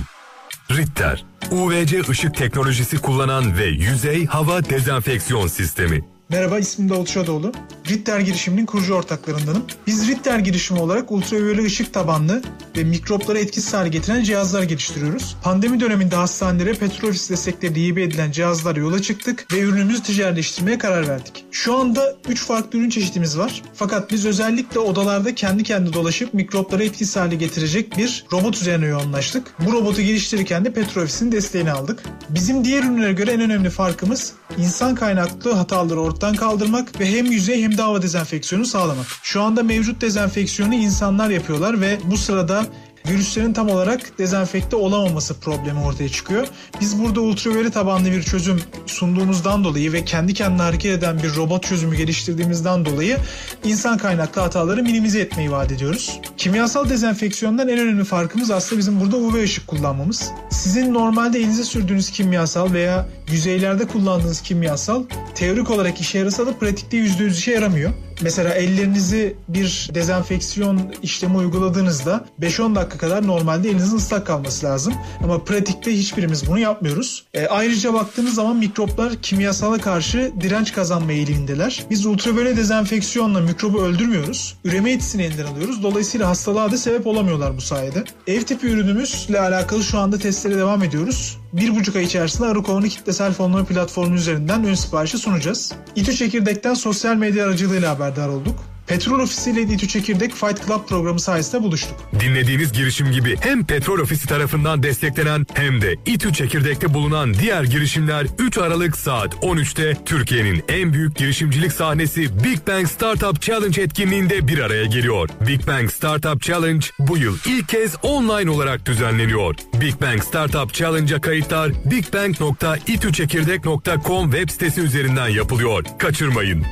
Ritter, 0.72 1.26
UVC 1.52 2.02
ışık 2.10 2.36
teknolojisi 2.36 2.98
kullanan 2.98 3.58
ve 3.58 3.66
yüzey 3.66 4.26
hava 4.26 4.66
dezenfeksiyon 4.66 5.48
sistemi. 5.48 6.13
Merhaba 6.34 6.60
ismim 6.60 6.90
Davut 6.90 7.10
Şadoğlu. 7.10 7.52
Ritter 7.90 8.20
girişiminin 8.20 8.66
kurucu 8.66 8.94
ortaklarındanım. 8.94 9.66
Biz 9.88 10.08
Ritter 10.08 10.40
girişimi 10.40 10.80
olarak 10.80 11.12
ultraviyole 11.12 11.64
ışık 11.64 11.94
tabanlı 11.94 12.42
ve 12.78 12.84
mikropları 12.84 13.40
etkisiz 13.40 13.74
hale 13.74 13.90
getiren 13.90 14.24
cihazlar 14.24 14.64
geliştiriyoruz. 14.64 15.36
Pandemi 15.44 15.80
döneminde 15.80 16.16
hastanelere 16.16 16.74
petrol 16.74 17.10
ofisi 17.10 17.30
destekleriyle 17.30 17.88
hibe 17.88 18.04
edilen 18.04 18.32
cihazlara 18.32 18.80
yola 18.80 19.02
çıktık 19.02 19.54
ve 19.54 19.60
ürünümüzü 19.60 20.04
ticaretleştirmeye 20.04 20.78
karar 20.78 21.08
verdik. 21.08 21.46
Şu 21.52 21.76
anda 21.76 22.16
3 22.30 22.46
farklı 22.46 22.80
ürün 22.80 22.90
çeşitimiz 22.90 23.38
var. 23.38 23.62
Fakat 23.74 24.12
biz 24.12 24.26
özellikle 24.26 24.80
odalarda 24.80 25.36
kendi 25.36 25.64
kendine 25.64 25.94
dolaşıp 25.94 26.34
mikropları 26.34 26.84
etkisiz 26.84 27.16
hale 27.16 27.36
getirecek 27.36 27.98
bir 27.98 28.26
robot 28.32 28.56
üzerine 28.56 28.86
yoğunlaştık. 28.86 29.56
Bu 29.66 29.74
robotu 29.74 30.02
geliştirirken 30.02 30.66
de 30.66 30.74
petrol 30.74 31.04
ofisinin 31.04 31.32
desteğini 31.32 31.72
aldık. 31.72 32.04
Bizim 32.30 32.66
diğer 32.66 32.84
ürünlere 32.84 33.14
göre 33.14 33.32
en 33.32 33.42
önemli 33.42 33.70
farkımız 33.70 34.34
insan 34.58 34.96
kaynaklı 34.96 35.52
hataları 35.52 36.02
ortadan 36.02 36.23
kaldırmak 36.32 37.00
ve 37.00 37.12
hem 37.12 37.26
yüzey 37.26 37.64
hem 37.64 37.78
de 37.78 37.82
hava 37.82 38.02
dezenfeksiyonu 38.02 38.66
sağlamak. 38.66 39.06
Şu 39.24 39.42
anda 39.42 39.64
mevcut 39.64 40.02
dezenfeksiyonu 40.02 40.74
insanlar 40.74 41.30
yapıyorlar 41.30 41.82
ve 41.82 41.98
bu 42.04 42.18
sırada 42.18 42.66
virüslerin 43.08 43.54
tam 43.54 43.70
olarak 43.70 44.18
dezenfekte 44.18 44.76
olamaması 44.76 45.40
problemi 45.40 45.80
ortaya 45.80 46.10
çıkıyor. 46.10 46.48
Biz 46.82 47.04
burada 47.04 47.22
ultraviyole 47.22 47.72
tabanlı 47.72 48.12
bir 48.12 48.24
çözüm 48.24 48.62
sunduğumuzdan 48.86 49.64
dolayı 49.64 49.94
ve 49.94 50.06
kendi 50.06 50.34
kendine 50.34 50.62
hareket 50.62 50.92
eden 50.92 51.24
bir 51.24 51.36
robot 51.36 51.64
çözümü 51.64 51.96
geliştirdiğimizden 51.96 52.86
dolayı 52.86 53.18
insan 53.64 53.98
kaynaklı 53.98 54.42
hataları 54.42 54.84
minimize 54.84 55.20
etmeyi 55.20 55.52
vaat 55.52 55.72
ediyoruz. 55.72 56.20
Kimyasal 56.38 56.90
dezenfeksiyondan 56.90 57.70
en 57.70 57.80
önemli 57.80 58.04
farkımız 58.04 58.52
aslında 58.52 58.80
bizim 58.80 59.02
burada 59.02 59.18
UV 59.18 59.44
ışık 59.44 59.68
kullanmamız. 59.68 60.32
Sizin 60.50 60.94
normalde 60.94 61.40
elinize 61.40 61.64
sürdüğünüz 61.64 62.12
kimyasal 62.12 62.74
veya 62.74 63.08
yüzeylerde 63.32 63.88
kullandığınız 63.88 64.42
kimyasal 64.42 65.04
teorik 65.36 65.70
olarak 65.70 66.02
işe 66.02 66.20
yarasa 66.20 66.48
da 66.48 66.54
pratikte 66.54 66.98
%100 66.98 67.32
işe 67.32 67.52
yaramıyor. 67.52 67.94
Mesela 68.24 68.54
ellerinizi 68.54 69.36
bir 69.48 69.90
dezenfeksiyon 69.94 70.94
işlemi 71.04 71.38
uyguladığınızda 71.38 72.26
5-10 72.42 72.76
dakika 72.76 72.98
kadar 72.98 73.28
normalde 73.28 73.70
elinizin 73.70 73.98
ıslak 73.98 74.28
kalması 74.28 74.66
lazım. 74.66 74.94
Ama 75.24 75.44
pratikte 75.44 75.98
hiçbirimiz 75.98 76.48
bunu 76.48 76.60
yapmıyoruz. 76.60 77.26
E, 77.34 77.48
ayrıca 77.48 77.94
baktığınız 77.94 78.36
zaman 78.36 78.56
mikroplar 78.56 79.14
kimyasala 79.22 79.78
karşı 79.78 80.32
direnç 80.42 80.74
kazanma 80.74 81.12
eğilimindeler. 81.12 81.84
Biz 81.90 82.06
ultraviyole 82.06 82.58
dezenfeksiyonla 82.58 83.42
mikrobu 83.42 83.82
öldürmüyoruz. 83.82 84.58
Üreme 84.64 84.92
etkisini 84.92 85.24
elinden 85.24 85.46
alıyoruz. 85.46 85.84
Dolayısıyla 85.84 86.30
hastalığa 86.30 86.72
da 86.72 86.78
sebep 86.78 87.08
olamıyorlar 87.08 87.58
bu 87.58 87.62
sayede. 87.62 88.04
Ev 88.28 88.42
tipi 88.42 88.68
ürünümüzle 88.68 89.40
alakalı 89.40 89.84
şu 89.84 90.00
anda 90.00 90.18
testlere 90.18 90.58
devam 90.58 90.84
ediyoruz. 90.84 91.43
Bir 91.54 91.76
buçuk 91.76 91.96
ay 91.96 92.04
içerisinde 92.04 92.48
Arıkova'nın 92.48 92.88
kitlesel 92.88 93.34
fonlama 93.34 93.66
platformu 93.66 94.16
üzerinden 94.16 94.66
ön 94.66 94.74
siparişi 94.74 95.18
sunacağız. 95.18 95.74
İTÜ 95.96 96.14
Çekirdek'ten 96.14 96.74
sosyal 96.74 97.16
medya 97.16 97.46
aracılığıyla 97.46 97.90
haberdar 97.90 98.28
olduk. 98.28 98.73
Petrol 98.88 99.20
Ofisi 99.20 99.52
ile 99.52 99.62
İTÜ 99.62 99.88
Çekirdek 99.88 100.34
Fight 100.34 100.68
Club 100.68 100.88
programı 100.90 101.20
sayesinde 101.20 101.64
buluştuk. 101.64 101.96
Dinlediğiniz 102.20 102.74
girişim 102.74 103.12
gibi 103.12 103.38
hem 103.42 103.66
Petrol 103.66 104.00
Ofisi 104.00 104.28
tarafından 104.28 104.84
desteklenen 104.84 105.46
hem 105.54 105.82
de 105.82 105.96
İTÜ 106.06 106.34
Çekirdek'te 106.34 106.94
bulunan 106.94 107.34
diğer 107.34 107.64
girişimler 107.64 108.28
3 108.40 108.58
Aralık 108.58 108.98
saat 108.98 109.34
13'te 109.34 109.98
Türkiye'nin 110.06 110.64
en 110.68 110.94
büyük 110.94 111.16
girişimcilik 111.16 111.74
sahnesi 111.74 112.44
Big 112.44 112.68
Bang 112.68 112.88
Startup 112.88 113.42
Challenge 113.42 113.82
etkinliğinde 113.82 114.48
bir 114.48 114.60
araya 114.60 114.86
geliyor. 114.86 115.30
Big 115.48 115.68
Bang 115.68 115.92
Startup 115.92 116.42
Challenge 116.42 116.88
bu 117.00 117.18
yıl 117.18 117.38
ilk 117.48 117.70
kez 117.70 117.96
online 118.04 118.52
olarak 118.52 118.86
düzenleniyor. 118.86 119.56
Big 119.82 120.02
Bang 120.02 120.24
Startup 120.24 120.74
Challenge'a 120.74 121.22
kayıtlar 121.22 121.72
bigbang.itüçekirdek.com 121.86 124.32
web 124.32 124.50
sitesi 124.50 124.82
üzerinden 124.82 125.28
yapılıyor. 125.28 125.84
Kaçırmayın. 126.00 126.66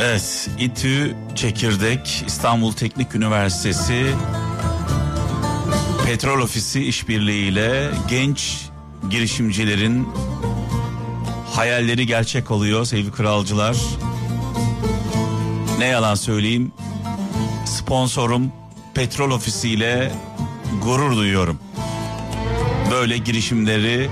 Evet, 0.00 0.48
İTÜ 0.58 1.16
Çekirdek, 1.34 2.24
İstanbul 2.26 2.72
Teknik 2.72 3.14
Üniversitesi 3.14 4.06
Petrol 6.06 6.40
Ofisi 6.40 6.84
işbirliğiyle 6.84 7.90
genç 8.08 8.66
girişimcilerin 9.10 10.08
hayalleri 11.54 12.06
gerçek 12.06 12.50
oluyor 12.50 12.84
sevgili 12.84 13.12
kralcılar. 13.12 13.76
Ne 15.78 15.86
yalan 15.86 16.14
söyleyeyim, 16.14 16.72
sponsorum 17.66 18.52
Petrol 18.94 19.30
Ofisi 19.30 19.68
ile 19.68 20.12
gurur 20.84 21.16
duyuyorum. 21.16 21.58
Böyle 22.90 23.18
girişimleri 23.18 24.10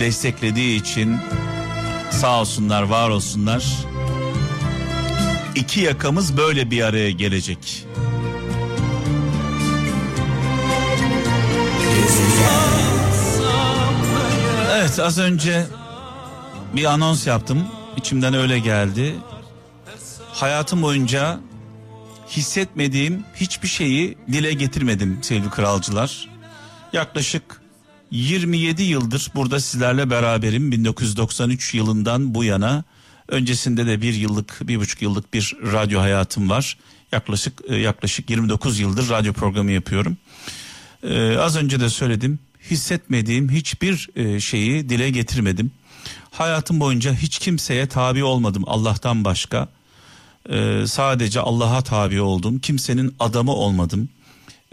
desteklediği 0.00 0.80
için 0.80 1.16
sağ 2.10 2.40
olsunlar, 2.40 2.82
var 2.82 3.08
olsunlar. 3.08 3.64
İki 5.58 5.80
yakamız 5.80 6.36
böyle 6.36 6.70
bir 6.70 6.82
araya 6.82 7.10
gelecek. 7.10 7.86
Evet 14.72 14.98
az 15.00 15.18
önce 15.18 15.66
bir 16.76 16.84
anons 16.84 17.26
yaptım. 17.26 17.66
İçimden 17.96 18.34
öyle 18.34 18.58
geldi. 18.58 19.14
Hayatım 20.32 20.82
boyunca 20.82 21.40
hissetmediğim 22.30 23.24
hiçbir 23.34 23.68
şeyi 23.68 24.18
dile 24.32 24.52
getirmedim 24.52 25.18
sevgili 25.22 25.50
kralcılar. 25.50 26.28
Yaklaşık 26.92 27.60
27 28.10 28.82
yıldır 28.82 29.30
burada 29.34 29.60
sizlerle 29.60 30.10
beraberim. 30.10 30.72
1993 30.72 31.74
yılından 31.74 32.34
bu 32.34 32.44
yana 32.44 32.84
öncesinde 33.28 33.86
de 33.86 34.02
bir 34.02 34.14
yıllık, 34.14 34.68
bir 34.68 34.80
buçuk 34.80 35.02
yıllık 35.02 35.34
bir 35.34 35.56
radyo 35.72 36.00
hayatım 36.00 36.50
var. 36.50 36.78
Yaklaşık 37.12 37.60
e, 37.68 37.76
yaklaşık 37.76 38.30
29 38.30 38.80
yıldır 38.80 39.10
radyo 39.10 39.32
programı 39.32 39.70
yapıyorum. 39.70 40.16
Ee, 41.02 41.36
az 41.36 41.56
önce 41.56 41.80
de 41.80 41.88
söyledim. 41.88 42.38
Hissetmediğim 42.70 43.50
hiçbir 43.50 44.08
e, 44.16 44.40
şeyi 44.40 44.88
dile 44.88 45.10
getirmedim. 45.10 45.70
Hayatım 46.30 46.80
boyunca 46.80 47.14
hiç 47.14 47.38
kimseye 47.38 47.86
tabi 47.86 48.24
olmadım 48.24 48.64
Allah'tan 48.66 49.24
başka. 49.24 49.68
Ee, 50.50 50.84
sadece 50.86 51.40
Allah'a 51.40 51.82
tabi 51.82 52.20
oldum. 52.20 52.58
Kimsenin 52.58 53.14
adamı 53.20 53.52
olmadım. 53.52 54.08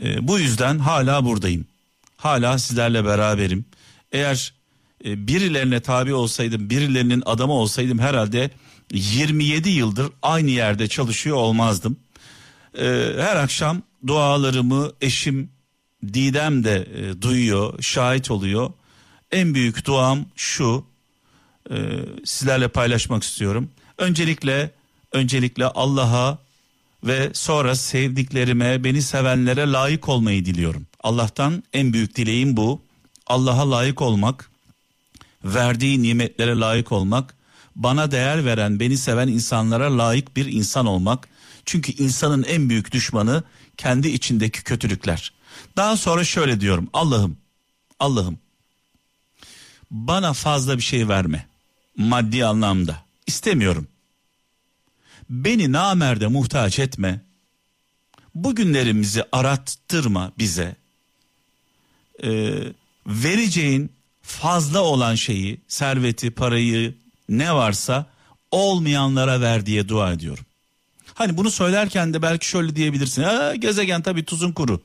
Ee, 0.03 0.27
bu 0.27 0.39
yüzden 0.39 0.79
hala 0.79 1.25
buradayım. 1.25 1.65
Hala 2.17 2.57
sizlerle 2.57 3.05
beraberim. 3.05 3.65
Eğer 4.11 4.53
birilerine 5.03 5.79
tabi 5.79 6.13
olsaydım, 6.13 6.69
birilerinin 6.69 7.23
adamı 7.25 7.53
olsaydım 7.53 7.99
herhalde 7.99 8.51
27 8.93 9.69
yıldır 9.69 10.11
aynı 10.21 10.49
yerde 10.49 10.87
çalışıyor 10.87 11.37
olmazdım. 11.37 11.97
Ee, 12.77 13.11
her 13.17 13.35
akşam 13.35 13.81
dualarımı 14.07 14.91
eşim 15.01 15.49
Didem 16.13 16.63
de 16.63 16.87
e, 16.95 17.21
duyuyor, 17.21 17.81
şahit 17.81 18.31
oluyor. 18.31 18.71
En 19.31 19.53
büyük 19.55 19.85
duam 19.85 20.25
şu, 20.35 20.85
e, 21.71 21.75
sizlerle 22.25 22.67
paylaşmak 22.67 23.23
istiyorum. 23.23 23.69
Öncelikle, 23.97 24.71
öncelikle 25.11 25.65
Allah'a 25.65 26.37
ve 27.03 27.29
sonra 27.33 27.75
sevdiklerime, 27.75 28.83
beni 28.83 29.01
sevenlere 29.01 29.71
layık 29.71 30.09
olmayı 30.09 30.45
diliyorum. 30.45 30.87
Allah'tan 31.03 31.63
en 31.73 31.93
büyük 31.93 32.15
dileğim 32.15 32.57
bu. 32.57 32.81
Allah'a 33.27 33.71
layık 33.71 34.01
olmak, 34.01 34.51
verdiği 35.45 36.03
nimetlere 36.03 36.55
layık 36.55 36.91
olmak, 36.91 37.35
bana 37.75 38.11
değer 38.11 38.45
veren, 38.45 38.79
beni 38.79 38.97
seven 38.97 39.27
insanlara 39.27 39.97
layık 39.97 40.37
bir 40.37 40.45
insan 40.45 40.85
olmak. 40.85 41.27
Çünkü 41.65 41.91
insanın 41.91 42.43
en 42.43 42.69
büyük 42.69 42.91
düşmanı 42.91 43.43
kendi 43.77 44.07
içindeki 44.07 44.63
kötülükler. 44.63 45.33
Daha 45.77 45.97
sonra 45.97 46.23
şöyle 46.23 46.61
diyorum. 46.61 46.89
Allah'ım, 46.93 47.37
Allah'ım 47.99 48.37
bana 49.91 50.33
fazla 50.33 50.77
bir 50.77 50.83
şey 50.83 51.07
verme. 51.07 51.47
Maddi 51.97 52.45
anlamda. 52.45 53.03
İstemiyorum. 53.27 53.87
Beni 55.29 55.71
namerde 55.71 56.27
muhtaç 56.27 56.79
etme. 56.79 57.21
Bugünlerimizi 58.35 59.23
arattırma 59.31 60.31
bize. 60.37 60.75
Ee, 62.23 62.63
vereceğin 63.07 63.91
fazla 64.25 64.81
olan 64.81 65.15
şeyi, 65.15 65.61
serveti, 65.67 66.31
parayı 66.31 66.95
ne 67.29 67.53
varsa 67.53 68.05
olmayanlara 68.51 69.41
ver 69.41 69.65
diye 69.65 69.89
dua 69.89 70.13
ediyorum. 70.13 70.45
Hani 71.13 71.37
bunu 71.37 71.51
söylerken 71.51 72.13
de 72.13 72.21
belki 72.21 72.47
şöyle 72.47 72.75
diyebilirsin. 72.75 73.23
Ha, 73.23 73.55
gezegen 73.55 74.01
tabii 74.01 74.25
tuzun 74.25 74.51
kuru. 74.51 74.81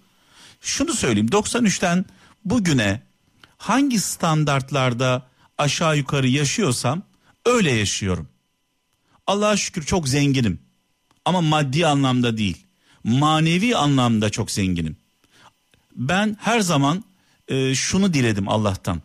Şunu 0.61 0.93
söyleyeyim 0.95 1.29
93'ten 1.29 2.05
bugüne 2.45 3.01
hangi 3.59 4.01
standartlarda 4.01 5.27
aşağı 5.59 5.97
yukarı 5.97 6.29
yaşıyorsam 6.29 7.03
öyle 7.47 7.71
yaşıyorum. 7.73 8.29
Allah'a 9.27 9.57
şükür 9.57 9.83
çok 9.83 10.09
zenginim. 10.09 10.59
Ama 11.25 11.41
maddi 11.41 11.87
anlamda 11.87 12.37
değil. 12.37 12.67
Manevi 13.05 13.77
anlamda 13.77 14.31
çok 14.31 14.51
zenginim. 14.51 14.97
Ben 15.97 16.37
her 16.41 16.61
zaman 16.61 17.05
e, 17.49 17.75
şunu 17.75 18.15
diledim 18.15 18.49
Allah'tan. 18.49 19.03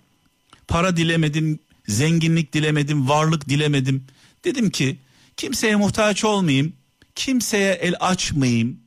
Para 0.67 0.97
dilemedim, 0.97 1.59
zenginlik 1.87 2.53
dilemedim, 2.53 3.09
varlık 3.09 3.49
dilemedim. 3.49 4.07
Dedim 4.45 4.69
ki 4.69 4.99
kimseye 5.37 5.75
muhtaç 5.75 6.23
olmayayım, 6.23 6.73
kimseye 7.15 7.73
el 7.73 7.95
açmayayım. 7.99 8.79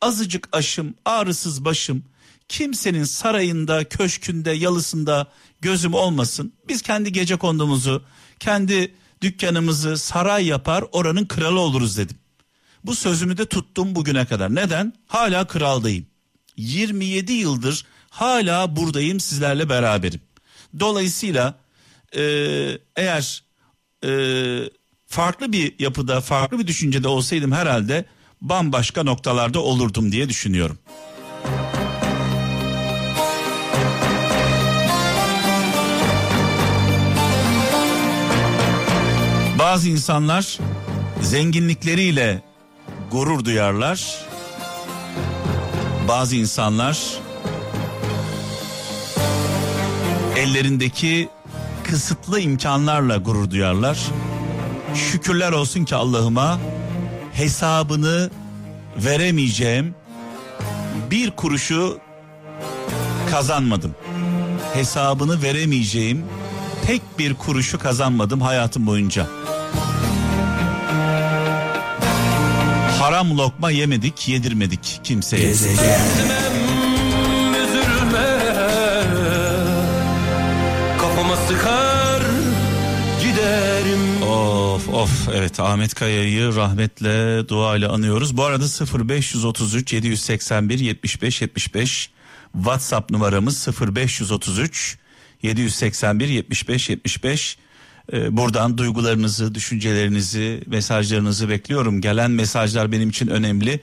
Azıcık 0.00 0.48
aşım, 0.52 0.94
ağrısız 1.04 1.64
başım, 1.64 2.04
kimsenin 2.48 3.04
sarayında, 3.04 3.84
köşkünde, 3.84 4.50
yalısında 4.50 5.26
gözüm 5.60 5.94
olmasın. 5.94 6.52
Biz 6.68 6.82
kendi 6.82 7.12
gece 7.12 7.36
kondumuzu, 7.36 8.04
kendi 8.40 8.94
dükkanımızı 9.22 9.96
saray 9.96 10.46
yapar, 10.46 10.84
oranın 10.92 11.24
kralı 11.26 11.60
oluruz 11.60 11.98
dedim. 11.98 12.16
Bu 12.84 12.94
sözümü 12.94 13.38
de 13.38 13.46
tuttum 13.46 13.94
bugüne 13.94 14.26
kadar. 14.26 14.54
Neden? 14.54 14.92
Hala 15.06 15.46
kraldayım. 15.46 16.06
27 16.56 17.32
yıldır 17.32 17.86
hala 18.10 18.76
buradayım 18.76 19.20
sizlerle 19.20 19.68
beraberim. 19.68 20.20
Dolayısıyla 20.80 21.54
e, 22.16 22.22
eğer 22.96 23.44
e, 24.04 24.10
farklı 25.06 25.52
bir 25.52 25.74
yapıda, 25.78 26.20
farklı 26.20 26.58
bir 26.58 26.66
düşüncede 26.66 27.08
olsaydım 27.08 27.52
herhalde 27.52 28.04
bambaşka 28.40 29.02
noktalarda 29.02 29.60
olurdum 29.60 30.12
diye 30.12 30.28
düşünüyorum. 30.28 30.78
Bazı 39.58 39.88
insanlar 39.88 40.58
zenginlikleriyle 41.22 42.42
gurur 43.10 43.44
duyarlar. 43.44 44.26
Bazı 46.08 46.36
insanlar 46.36 47.25
ellerindeki 50.36 51.28
kısıtlı 51.84 52.40
imkanlarla 52.40 53.16
gurur 53.16 53.50
duyarlar. 53.50 53.98
Şükürler 54.94 55.52
olsun 55.52 55.84
ki 55.84 55.94
Allah'ıma 55.94 56.58
hesabını 57.32 58.30
veremeyeceğim 58.96 59.94
bir 61.10 61.30
kuruşu 61.30 61.98
kazanmadım. 63.30 63.94
Hesabını 64.74 65.42
veremeyeceğim 65.42 66.24
tek 66.86 67.02
bir 67.18 67.34
kuruşu 67.34 67.78
kazanmadım 67.78 68.40
hayatım 68.40 68.86
boyunca. 68.86 69.26
Haram 72.98 73.38
lokma 73.38 73.70
yemedik, 73.70 74.28
yedirmedik 74.28 75.00
kimseye. 75.04 75.50
üzülme 75.50 76.45
Of 84.96 85.28
evet 85.34 85.60
Ahmet 85.60 85.94
Kaya'yı 85.94 86.54
rahmetle 86.54 87.48
duayla 87.48 87.92
anıyoruz. 87.92 88.36
Bu 88.36 88.44
arada 88.44 88.64
0533 88.64 89.92
781 89.92 90.78
75 90.78 91.42
75 91.42 92.10
WhatsApp 92.52 93.10
numaramız 93.10 93.68
0533 93.96 94.98
781 95.42 96.28
75 96.28 96.90
75 96.90 97.58
ee, 98.12 98.36
buradan 98.36 98.78
duygularınızı, 98.78 99.54
düşüncelerinizi, 99.54 100.62
mesajlarınızı 100.66 101.48
bekliyorum. 101.48 102.00
Gelen 102.00 102.30
mesajlar 102.30 102.92
benim 102.92 103.08
için 103.08 103.26
önemli. 103.26 103.80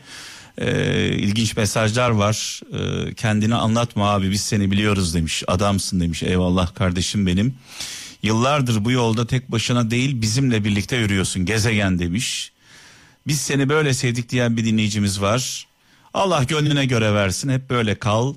Ee, 0.57 1.07
ilginç 1.07 1.57
mesajlar 1.57 2.09
var. 2.09 2.61
Ee, 2.73 3.13
kendini 3.13 3.55
anlatma 3.55 4.09
abi 4.09 4.31
biz 4.31 4.41
seni 4.41 4.71
biliyoruz 4.71 5.13
demiş. 5.13 5.43
Adamsın 5.47 5.99
demiş. 5.99 6.23
Eyvallah 6.23 6.75
kardeşim 6.75 7.27
benim. 7.27 7.55
Yıllardır 8.23 8.85
bu 8.85 8.91
yolda 8.91 9.27
tek 9.27 9.51
başına 9.51 9.91
değil 9.91 10.21
bizimle 10.21 10.63
birlikte 10.63 10.95
yürüyorsun. 10.97 11.45
Gezegen 11.45 11.99
demiş. 11.99 12.51
Biz 13.27 13.41
seni 13.41 13.69
böyle 13.69 13.93
sevdik 13.93 14.29
diyen 14.29 14.57
bir 14.57 14.65
dinleyicimiz 14.65 15.21
var. 15.21 15.67
Allah 16.13 16.43
gönlüne 16.43 16.85
göre 16.85 17.13
versin. 17.13 17.49
Hep 17.49 17.69
böyle 17.69 17.95
kal. 17.95 18.33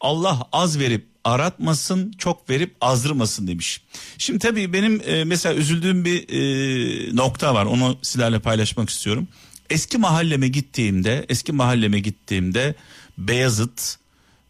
Allah 0.00 0.48
az 0.52 0.78
verip 0.78 1.06
aratmasın 1.24 2.12
çok 2.18 2.50
verip 2.50 2.76
azdırmasın 2.80 3.46
demiş. 3.46 3.80
Şimdi 4.18 4.38
tabii 4.38 4.72
benim 4.72 5.02
e, 5.06 5.24
mesela 5.24 5.54
üzüldüğüm 5.54 6.04
bir 6.04 6.28
e, 6.28 7.16
nokta 7.16 7.54
var 7.54 7.66
onu 7.66 7.98
sizlerle 8.02 8.38
paylaşmak 8.38 8.90
istiyorum. 8.90 9.28
Eski 9.70 9.98
mahalleme 9.98 10.48
gittiğimde 10.48 11.26
eski 11.28 11.52
mahalleme 11.52 12.00
gittiğimde 12.00 12.74
Beyazıt 13.18 13.96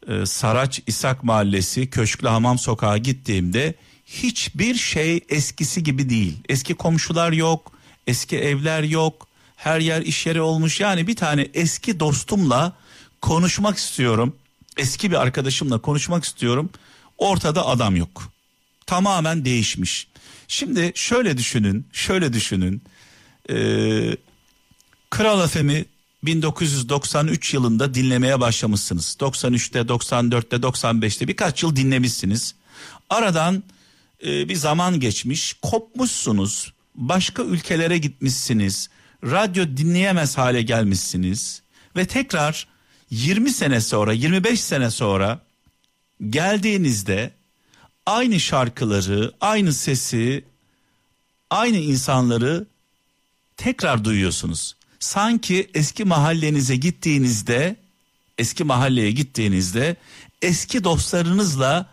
e, 0.09 0.27
Saraç 0.27 0.83
İshak 0.87 1.25
Mahallesi 1.25 1.91
Köşklü 1.91 2.29
Hamam 2.29 2.59
Sokağı 2.59 2.99
gittiğimde 2.99 3.75
hiçbir 4.23 4.75
şey 4.75 5.21
eskisi 5.29 5.83
gibi 5.83 6.09
değil. 6.09 6.37
Eski 6.49 6.75
komşular 6.75 7.33
yok, 7.33 7.73
eski 8.07 8.39
evler 8.39 8.83
yok, 8.83 9.29
her 9.57 9.81
yer 9.81 10.03
iş 10.03 10.27
yeri 10.27 10.41
olmuş. 10.41 10.81
Yani 10.81 11.07
bir 11.07 11.17
tane 11.17 11.49
eski 11.55 12.01
dostumla 12.01 12.77
konuşmak 13.21 13.77
istiyorum 13.77 14.35
eski 14.77 15.11
bir 15.11 15.17
arkadaşımla 15.17 15.79
konuşmak 15.79 16.25
istiyorum. 16.25 16.71
Ortada 17.19 17.67
adam 17.67 17.97
yok. 17.97 18.33
Tamamen 18.87 19.45
değişmiş. 19.45 20.09
Şimdi 20.49 20.93
şöyle 20.95 21.39
düşünün, 21.39 21.87
şöyle 21.93 22.33
düşünün. 22.33 22.83
Ee, 23.51 24.17
Kral 25.11 25.47
FM'i 25.47 25.85
1993 26.23 27.55
yılında 27.55 27.95
dinlemeye 27.95 28.41
başlamışsınız. 28.41 29.17
93'te, 29.21 29.79
94'te, 29.79 30.57
95'te 30.57 31.29
birkaç 31.29 31.63
yıl 31.63 31.77
dinlemişsiniz. 31.77 32.55
Aradan 33.11 33.63
e, 34.25 34.49
bir 34.49 34.57
zaman 34.57 35.01
geçmiş, 35.01 35.57
kopmuşsunuz. 35.63 36.73
Başka 36.95 37.43
ülkelere 37.43 37.99
gitmişsiniz. 37.99 38.89
Radyo 39.25 39.65
dinleyemez 39.77 40.39
hale 40.39 40.63
gelmişsiniz 40.63 41.63
ve 41.97 42.07
tekrar 42.07 42.69
20 43.11 43.51
sene 43.51 43.81
sonra 43.81 44.13
25 44.13 44.61
sene 44.61 44.91
sonra 44.91 45.41
geldiğinizde 46.31 47.31
aynı 48.07 48.41
şarkıları, 48.41 49.33
aynı 49.41 49.73
sesi, 49.73 50.45
aynı 51.51 51.77
insanları 51.77 52.67
tekrar 53.57 54.05
duyuyorsunuz. 54.05 54.77
Sanki 54.99 55.71
eski 55.75 56.05
mahallenize 56.05 56.77
gittiğinizde, 56.77 57.77
eski 58.39 58.65
mahalleye 58.65 59.11
gittiğinizde 59.11 59.97
eski 60.43 60.85
dostlarınızla, 60.85 61.87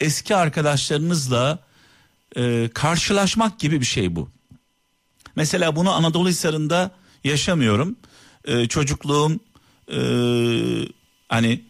eski 0.00 0.36
arkadaşlarınızla 0.36 1.67
e, 2.36 2.70
karşılaşmak 2.74 3.58
gibi 3.58 3.80
bir 3.80 3.86
şey 3.86 4.16
bu. 4.16 4.30
Mesela 5.36 5.76
bunu 5.76 5.92
Anadolu 5.92 6.28
Hisarı'nda 6.28 6.90
yaşamıyorum. 7.24 7.96
E, 8.44 8.68
çocukluğum 8.68 9.40
e, 9.92 9.98
hani 11.28 11.64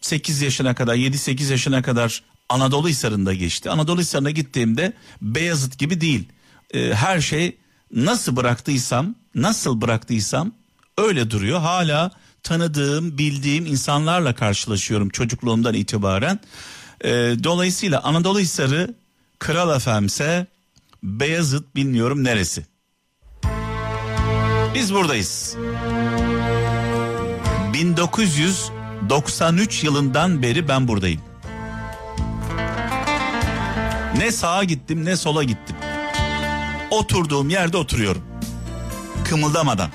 8 0.00 0.42
yaşına 0.42 0.74
kadar 0.74 0.94
7-8 0.94 1.50
yaşına 1.50 1.82
kadar 1.82 2.22
Anadolu 2.48 2.88
Hisarı'nda 2.88 3.34
geçti. 3.34 3.70
Anadolu 3.70 4.00
Hisarı'na 4.00 4.30
gittiğimde 4.30 4.92
Beyazıt 5.22 5.78
gibi 5.78 6.00
değil. 6.00 6.28
E, 6.74 6.94
her 6.94 7.20
şey 7.20 7.56
nasıl 7.92 8.36
bıraktıysam 8.36 9.14
nasıl 9.34 9.80
bıraktıysam 9.80 10.52
öyle 10.98 11.30
duruyor. 11.30 11.60
Hala 11.60 12.10
tanıdığım 12.42 13.18
bildiğim 13.18 13.66
insanlarla 13.66 14.34
karşılaşıyorum 14.34 15.08
çocukluğumdan 15.08 15.74
itibaren. 15.74 16.40
E, 17.00 17.10
dolayısıyla 17.44 18.02
Anadolu 18.02 18.40
Hisarı 18.40 18.94
Kral 19.38 19.76
Efemse 19.76 20.46
Beyazıt 21.02 21.76
bilmiyorum 21.76 22.24
neresi. 22.24 22.66
Biz 24.74 24.94
buradayız. 24.94 25.56
1993 27.72 29.84
yılından 29.84 30.42
beri 30.42 30.68
ben 30.68 30.88
buradayım. 30.88 31.20
Ne 34.18 34.32
sağa 34.32 34.64
gittim 34.64 35.04
ne 35.04 35.16
sola 35.16 35.44
gittim. 35.44 35.76
Oturduğum 36.90 37.50
yerde 37.50 37.76
oturuyorum. 37.76 38.22
Kımıldamadan. 39.24 39.90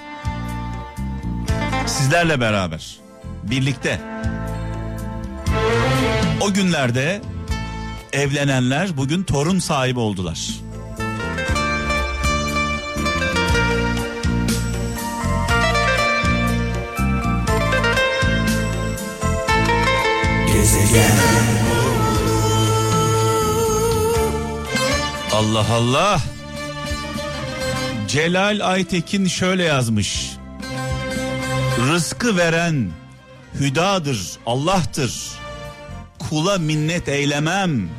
Sizlerle 1.85 2.41
beraber. 2.41 2.99
Birlikte. 3.43 4.01
O 6.41 6.53
günlerde 6.53 7.21
evlenenler 8.13 8.97
bugün 8.97 9.23
torun 9.23 9.59
sahibi 9.59 9.99
oldular. 9.99 10.49
Gezegen. 20.53 21.11
Allah 25.33 25.65
Allah. 25.73 26.21
Celal 28.07 28.59
Aytekin 28.63 29.27
şöyle 29.27 29.63
yazmış. 29.63 30.31
Rızkı 31.87 32.37
veren 32.37 32.91
hüdadır, 33.59 34.19
Allah'tır. 34.45 35.28
Kula 36.29 36.57
minnet 36.57 37.09
eylemem. 37.09 37.89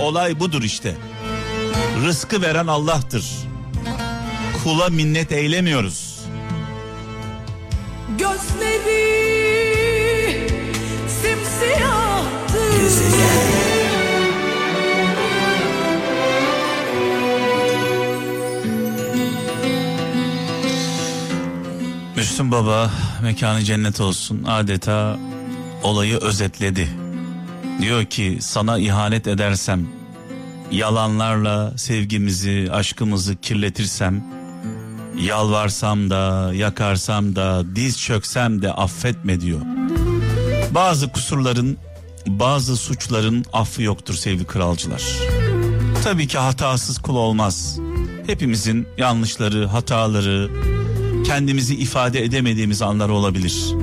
Olay 0.00 0.40
budur 0.40 0.62
işte. 0.62 0.94
Rızkı 2.04 2.42
veren 2.42 2.66
Allah'tır. 2.66 3.26
Kula 4.64 4.88
minnet 4.88 5.32
eylemiyoruz. 5.32 6.20
Gözleri 8.18 9.18
Müslüm 22.16 22.52
Baba 22.52 22.90
mekanı 23.22 23.64
cennet 23.64 24.00
olsun 24.00 24.44
adeta 24.44 25.18
olayı 25.82 26.16
özetledi. 26.16 27.07
Diyor 27.80 28.04
ki 28.04 28.38
sana 28.40 28.78
ihanet 28.78 29.26
edersem, 29.26 29.86
yalanlarla 30.70 31.78
sevgimizi, 31.78 32.68
aşkımızı 32.72 33.36
kirletirsem, 33.36 34.24
yalvarsam 35.20 36.10
da, 36.10 36.50
yakarsam 36.54 37.36
da, 37.36 37.62
diz 37.76 38.00
çöksem 38.00 38.62
de 38.62 38.72
affetme 38.72 39.40
diyor. 39.40 39.60
Bazı 40.70 41.12
kusurların 41.12 41.78
bazı 42.26 42.76
suçların 42.76 43.44
affı 43.52 43.82
yoktur 43.82 44.14
sevgili 44.14 44.46
kralcılar. 44.46 45.02
Tabii 46.04 46.26
ki 46.26 46.38
hatasız 46.38 46.98
kul 46.98 47.16
olmaz. 47.16 47.78
Hepimizin 48.26 48.88
yanlışları, 48.98 49.66
hataları, 49.66 50.50
kendimizi 51.26 51.74
ifade 51.74 52.24
edemediğimiz 52.24 52.82
anlar 52.82 53.08
olabilir. 53.08 53.74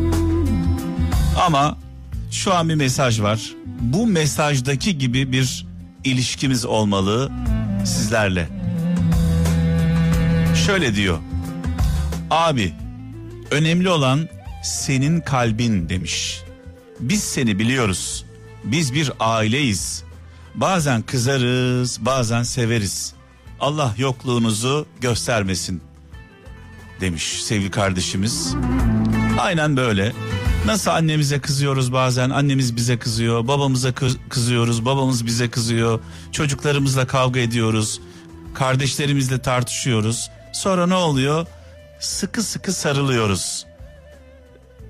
Ama 1.46 1.78
şu 2.36 2.54
an 2.54 2.70
bir 2.70 2.76
mesaj 2.76 3.22
var. 3.22 3.54
Bu 3.66 4.08
mesajdaki 4.08 4.98
gibi 4.98 5.32
bir 5.32 5.66
ilişkimiz 6.04 6.66
olmalı 6.66 7.32
sizlerle. 7.86 8.48
Şöyle 10.66 10.96
diyor. 10.96 11.20
Abi 12.30 12.74
önemli 13.52 13.90
olan 13.90 14.28
senin 14.64 15.22
kalbin 15.22 15.90
demiş. 15.90 16.42
Biz 17.00 17.24
seni 17.24 17.60
biliyoruz. 17.60 18.26
Biz 18.64 18.94
bir 18.94 19.12
aileyiz. 19.20 20.04
Bazen 20.56 21.02
kızarız, 21.02 21.98
bazen 22.02 22.44
severiz. 22.44 23.14
Allah 23.60 23.96
yokluğunuzu 23.98 24.86
göstermesin 25.02 25.82
demiş 27.02 27.24
sevgili 27.24 27.72
kardeşimiz. 27.72 28.56
Aynen 29.40 29.78
böyle. 29.78 30.14
Nasıl 30.66 30.92
annemize 30.92 31.40
kızıyoruz 31.40 31.94
bazen, 31.94 32.30
annemiz 32.30 32.76
bize 32.76 33.00
kızıyor, 33.00 33.48
babamıza 33.48 33.94
kızıyoruz, 34.30 34.86
babamız 34.86 35.26
bize 35.26 35.50
kızıyor, 35.50 36.00
çocuklarımızla 36.32 37.08
kavga 37.08 37.40
ediyoruz, 37.40 38.02
kardeşlerimizle 38.54 39.40
tartışıyoruz. 39.40 40.30
Sonra 40.54 40.88
ne 40.88 40.96
oluyor? 40.96 41.48
Sıkı 42.00 42.44
sıkı 42.44 42.74
sarılıyoruz. 42.74 43.66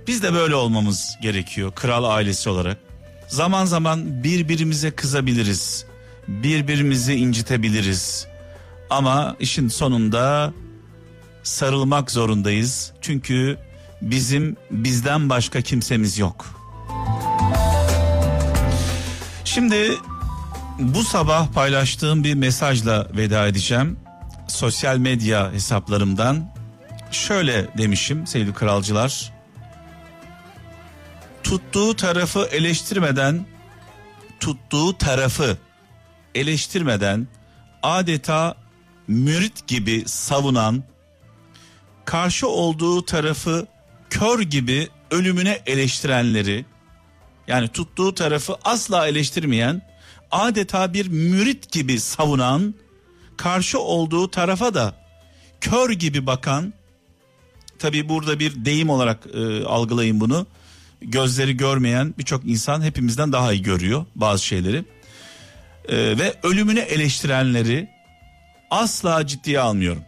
Biz 0.07 0.23
de 0.23 0.33
böyle 0.33 0.55
olmamız 0.55 1.17
gerekiyor 1.21 1.71
kral 1.75 2.03
ailesi 2.03 2.49
olarak. 2.49 2.77
Zaman 3.27 3.65
zaman 3.65 4.23
birbirimize 4.23 4.91
kızabiliriz. 4.91 5.85
Birbirimizi 6.27 7.13
incitebiliriz. 7.13 8.27
Ama 8.89 9.35
işin 9.39 9.67
sonunda 9.67 10.53
sarılmak 11.43 12.11
zorundayız. 12.11 12.91
Çünkü 13.01 13.57
bizim 14.05 14.57
bizden 14.71 15.29
başka 15.29 15.61
kimsemiz 15.61 16.17
yok. 16.17 16.45
Şimdi 19.45 19.91
bu 20.79 21.03
sabah 21.03 21.51
paylaştığım 21.53 22.23
bir 22.23 22.33
mesajla 22.33 23.07
veda 23.17 23.47
edeceğim. 23.47 23.99
Sosyal 24.47 24.97
medya 24.97 25.51
hesaplarımdan 25.51 26.53
şöyle 27.11 27.77
demişim 27.77 28.27
sevgili 28.27 28.53
kralcılar. 28.53 29.33
Tuttuğu 31.43 31.95
tarafı 31.95 32.47
eleştirmeden 32.51 33.45
tuttuğu 34.39 34.97
tarafı 34.97 35.57
eleştirmeden 36.35 37.27
adeta 37.83 38.55
mürit 39.07 39.67
gibi 39.67 40.03
savunan 40.07 40.83
karşı 42.05 42.47
olduğu 42.47 43.05
tarafı 43.05 43.67
kör 44.19 44.41
gibi 44.41 44.87
ölümüne 45.11 45.59
eleştirenleri 45.65 46.65
yani 47.47 47.67
tuttuğu 47.67 48.13
tarafı 48.13 48.55
asla 48.63 49.07
eleştirmeyen 49.07 49.81
adeta 50.31 50.93
bir 50.93 51.07
mürit 51.07 51.71
gibi 51.71 51.99
savunan 51.99 52.75
karşı 53.37 53.79
olduğu 53.79 54.31
tarafa 54.31 54.73
da 54.73 54.95
kör 55.61 55.91
gibi 55.91 56.25
bakan 56.25 56.73
tabi 57.79 58.09
burada 58.09 58.39
bir 58.39 58.65
deyim 58.65 58.89
olarak 58.89 59.27
e, 59.33 59.63
algılayın 59.65 60.19
bunu 60.19 60.47
gözleri 61.01 61.57
görmeyen 61.57 62.13
birçok 62.17 62.45
insan 62.45 62.81
hepimizden 62.81 63.31
daha 63.31 63.53
iyi 63.53 63.61
görüyor 63.61 64.05
bazı 64.15 64.45
şeyleri. 64.45 64.85
E, 65.89 65.97
ve 65.97 66.33
ölümüne 66.43 66.81
eleştirenleri 66.81 67.89
asla 68.71 69.27
ciddiye 69.27 69.59
almıyorum. 69.59 70.03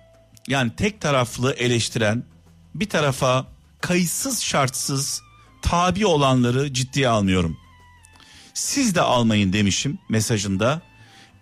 Yani 0.48 0.72
tek 0.78 1.02
taraflı 1.02 1.54
eleştiren 1.54 2.24
bir 2.76 2.90
tarafa 2.90 3.57
kayıtsız 3.82 4.42
şartsız 4.42 5.22
tabi 5.62 6.06
olanları 6.06 6.74
ciddiye 6.74 7.08
almıyorum. 7.10 7.58
Siz 8.54 8.96
de 8.96 9.02
almayın 9.02 9.54
demişim 9.54 10.00
mesajında. 10.10 10.82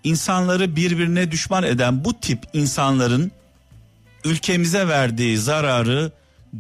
İnsanları 0.04 0.76
birbirine 0.76 1.32
düşman 1.32 1.64
eden 1.64 2.06
bu 2.06 2.20
tip 2.20 2.44
insanların 2.54 3.32
ülkemize 4.24 4.88
verdiği 4.88 5.38
zararı 5.38 6.12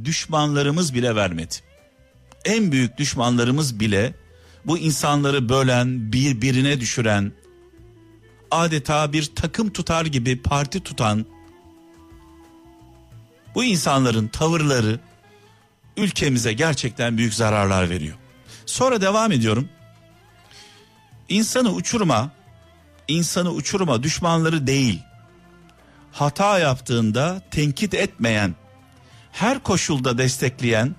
düşmanlarımız 0.03 0.93
bile 0.93 1.15
vermedi. 1.15 1.55
En 2.45 2.71
büyük 2.71 2.97
düşmanlarımız 2.97 3.79
bile 3.79 4.13
bu 4.65 4.77
insanları 4.77 5.49
bölen, 5.49 6.13
birbirine 6.13 6.79
düşüren, 6.79 7.31
adeta 8.51 9.13
bir 9.13 9.31
takım 9.35 9.73
tutar 9.73 10.05
gibi 10.05 10.41
parti 10.41 10.79
tutan 10.79 11.25
bu 13.55 13.63
insanların 13.63 14.27
tavırları 14.27 14.99
ülkemize 15.97 16.53
gerçekten 16.53 17.17
büyük 17.17 17.33
zararlar 17.33 17.89
veriyor. 17.89 18.15
Sonra 18.65 19.01
devam 19.01 19.31
ediyorum. 19.31 19.69
İnsanı 21.29 21.69
uçurma, 21.69 22.31
insanı 23.07 23.51
uçurma 23.51 24.03
düşmanları 24.03 24.67
değil. 24.67 24.99
Hata 26.11 26.59
yaptığında 26.59 27.41
tenkit 27.51 27.93
etmeyen, 27.93 28.55
her 29.31 29.63
koşulda 29.63 30.17
destekleyen, 30.17 30.95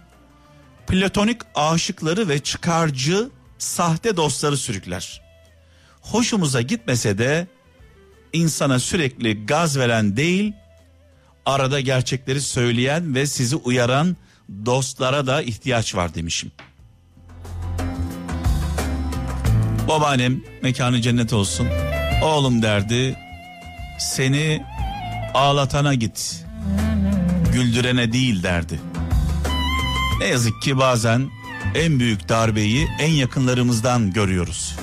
platonik 0.87 1.41
aşıkları 1.55 2.29
ve 2.29 2.39
çıkarcı 2.39 3.29
sahte 3.59 4.17
dostları 4.17 4.57
sürükler. 4.57 5.23
Hoşumuza 6.01 6.61
gitmese 6.61 7.19
de 7.19 7.47
insana 8.33 8.79
sürekli 8.79 9.47
gaz 9.47 9.79
veren 9.79 10.17
değil, 10.17 10.53
arada 11.47 11.81
gerçekleri 11.81 12.41
söyleyen 12.41 13.15
ve 13.15 13.27
sizi 13.27 13.57
uyaran 13.57 14.17
dostlara 14.67 15.27
da 15.27 15.43
ihtiyaç 15.43 15.95
var 15.95 16.15
demişim. 16.15 16.53
Babaannem 19.89 20.43
mekanı 20.63 21.01
cennet 21.01 21.33
olsun. 21.33 21.69
Oğlum 22.23 22.63
derdi 22.63 23.17
seni 23.99 24.63
ağlatana 25.35 25.95
git. 25.95 26.45
Güldürene 27.53 28.13
değil 28.13 28.43
derdi. 28.43 28.81
Ne 30.19 30.27
yazık 30.27 30.63
ki 30.63 30.79
bazen 30.79 31.31
en 31.75 32.01
büyük 32.01 32.29
darbeyi 32.29 32.89
en 33.01 33.11
yakınlarımızdan 33.11 34.13
görüyoruz. 34.13 34.77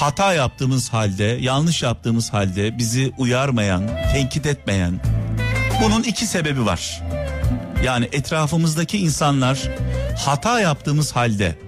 Hata 0.00 0.34
yaptığımız 0.34 0.92
halde, 0.92 1.24
yanlış 1.24 1.82
yaptığımız 1.82 2.32
halde 2.32 2.78
bizi 2.78 3.12
uyarmayan, 3.18 3.88
tenkit 4.12 4.46
etmeyen, 4.46 5.00
bunun 5.82 6.02
iki 6.02 6.26
sebebi 6.26 6.66
var. 6.66 7.01
Yani 7.82 8.08
etrafımızdaki 8.12 8.98
insanlar 8.98 9.70
hata 10.18 10.60
yaptığımız 10.60 11.16
halde, 11.16 11.58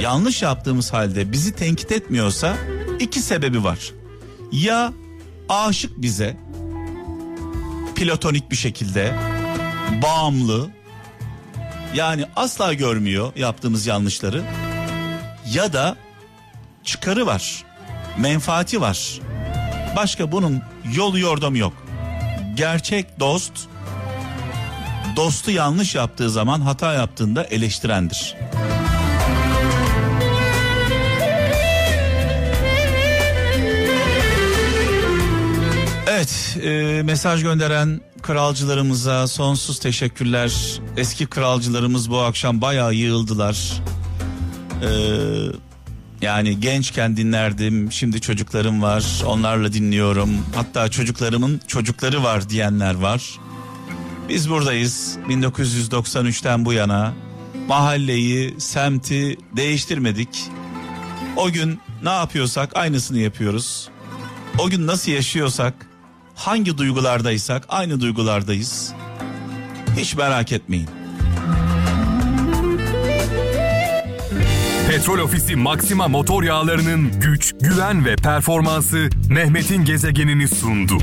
yanlış 0.00 0.42
yaptığımız 0.42 0.92
halde 0.92 1.32
bizi 1.32 1.54
tenkit 1.54 1.92
etmiyorsa 1.92 2.56
iki 3.00 3.20
sebebi 3.20 3.64
var. 3.64 3.92
Ya 4.52 4.92
aşık 5.48 6.02
bize 6.02 6.36
platonik 7.94 8.50
bir 8.50 8.56
şekilde 8.56 9.14
bağımlı 10.02 10.70
yani 11.94 12.24
asla 12.36 12.74
görmüyor 12.74 13.32
yaptığımız 13.36 13.86
yanlışları 13.86 14.42
ya 15.52 15.72
da 15.72 15.96
çıkarı 16.84 17.26
var 17.26 17.64
menfaati 18.18 18.80
var 18.80 19.20
başka 19.96 20.32
bunun 20.32 20.62
yolu 20.94 21.18
yordamı 21.18 21.58
yok 21.58 21.72
gerçek 22.54 23.20
dost 23.20 23.52
dostu 25.20 25.50
yanlış 25.50 25.94
yaptığı 25.94 26.30
zaman 26.30 26.60
hata 26.60 26.92
yaptığında 26.92 27.44
eleştirendir. 27.44 28.36
Evet 36.06 36.58
e, 36.62 37.02
mesaj 37.04 37.42
gönderen 37.42 38.00
kralcılarımıza 38.22 39.26
sonsuz 39.26 39.78
teşekkürler. 39.78 40.80
Eski 40.96 41.26
kralcılarımız 41.26 42.10
bu 42.10 42.18
akşam 42.18 42.60
bayağı 42.60 42.94
yığıldılar. 42.94 43.82
Ee, 44.82 44.88
yani 46.22 46.60
gençken 46.60 47.16
dinlerdim 47.16 47.92
şimdi 47.92 48.20
çocuklarım 48.20 48.82
var 48.82 49.22
onlarla 49.26 49.72
dinliyorum. 49.72 50.30
Hatta 50.54 50.88
çocuklarımın 50.88 51.60
çocukları 51.66 52.22
var 52.22 52.48
diyenler 52.48 52.94
var. 52.94 53.38
Biz 54.30 54.50
buradayız 54.50 55.18
1993'ten 55.28 56.64
bu 56.64 56.72
yana 56.72 57.12
mahalleyi, 57.68 58.60
semti 58.60 59.36
değiştirmedik. 59.56 60.44
O 61.36 61.50
gün 61.50 61.80
ne 62.02 62.10
yapıyorsak 62.10 62.76
aynısını 62.76 63.18
yapıyoruz. 63.18 63.88
O 64.58 64.70
gün 64.70 64.86
nasıl 64.86 65.12
yaşıyorsak, 65.12 65.74
hangi 66.34 66.78
duygulardaysak 66.78 67.64
aynı 67.68 68.00
duygulardayız. 68.00 68.92
Hiç 69.96 70.14
merak 70.14 70.52
etmeyin. 70.52 70.88
Petrol 74.90 75.18
Ofisi 75.18 75.56
Maxima 75.56 76.08
motor 76.08 76.42
yağlarının 76.42 77.20
güç, 77.20 77.54
güven 77.60 78.04
ve 78.04 78.16
performansı 78.16 79.08
Mehmet'in 79.28 79.84
gezegenini 79.84 80.48
sundu. 80.48 80.98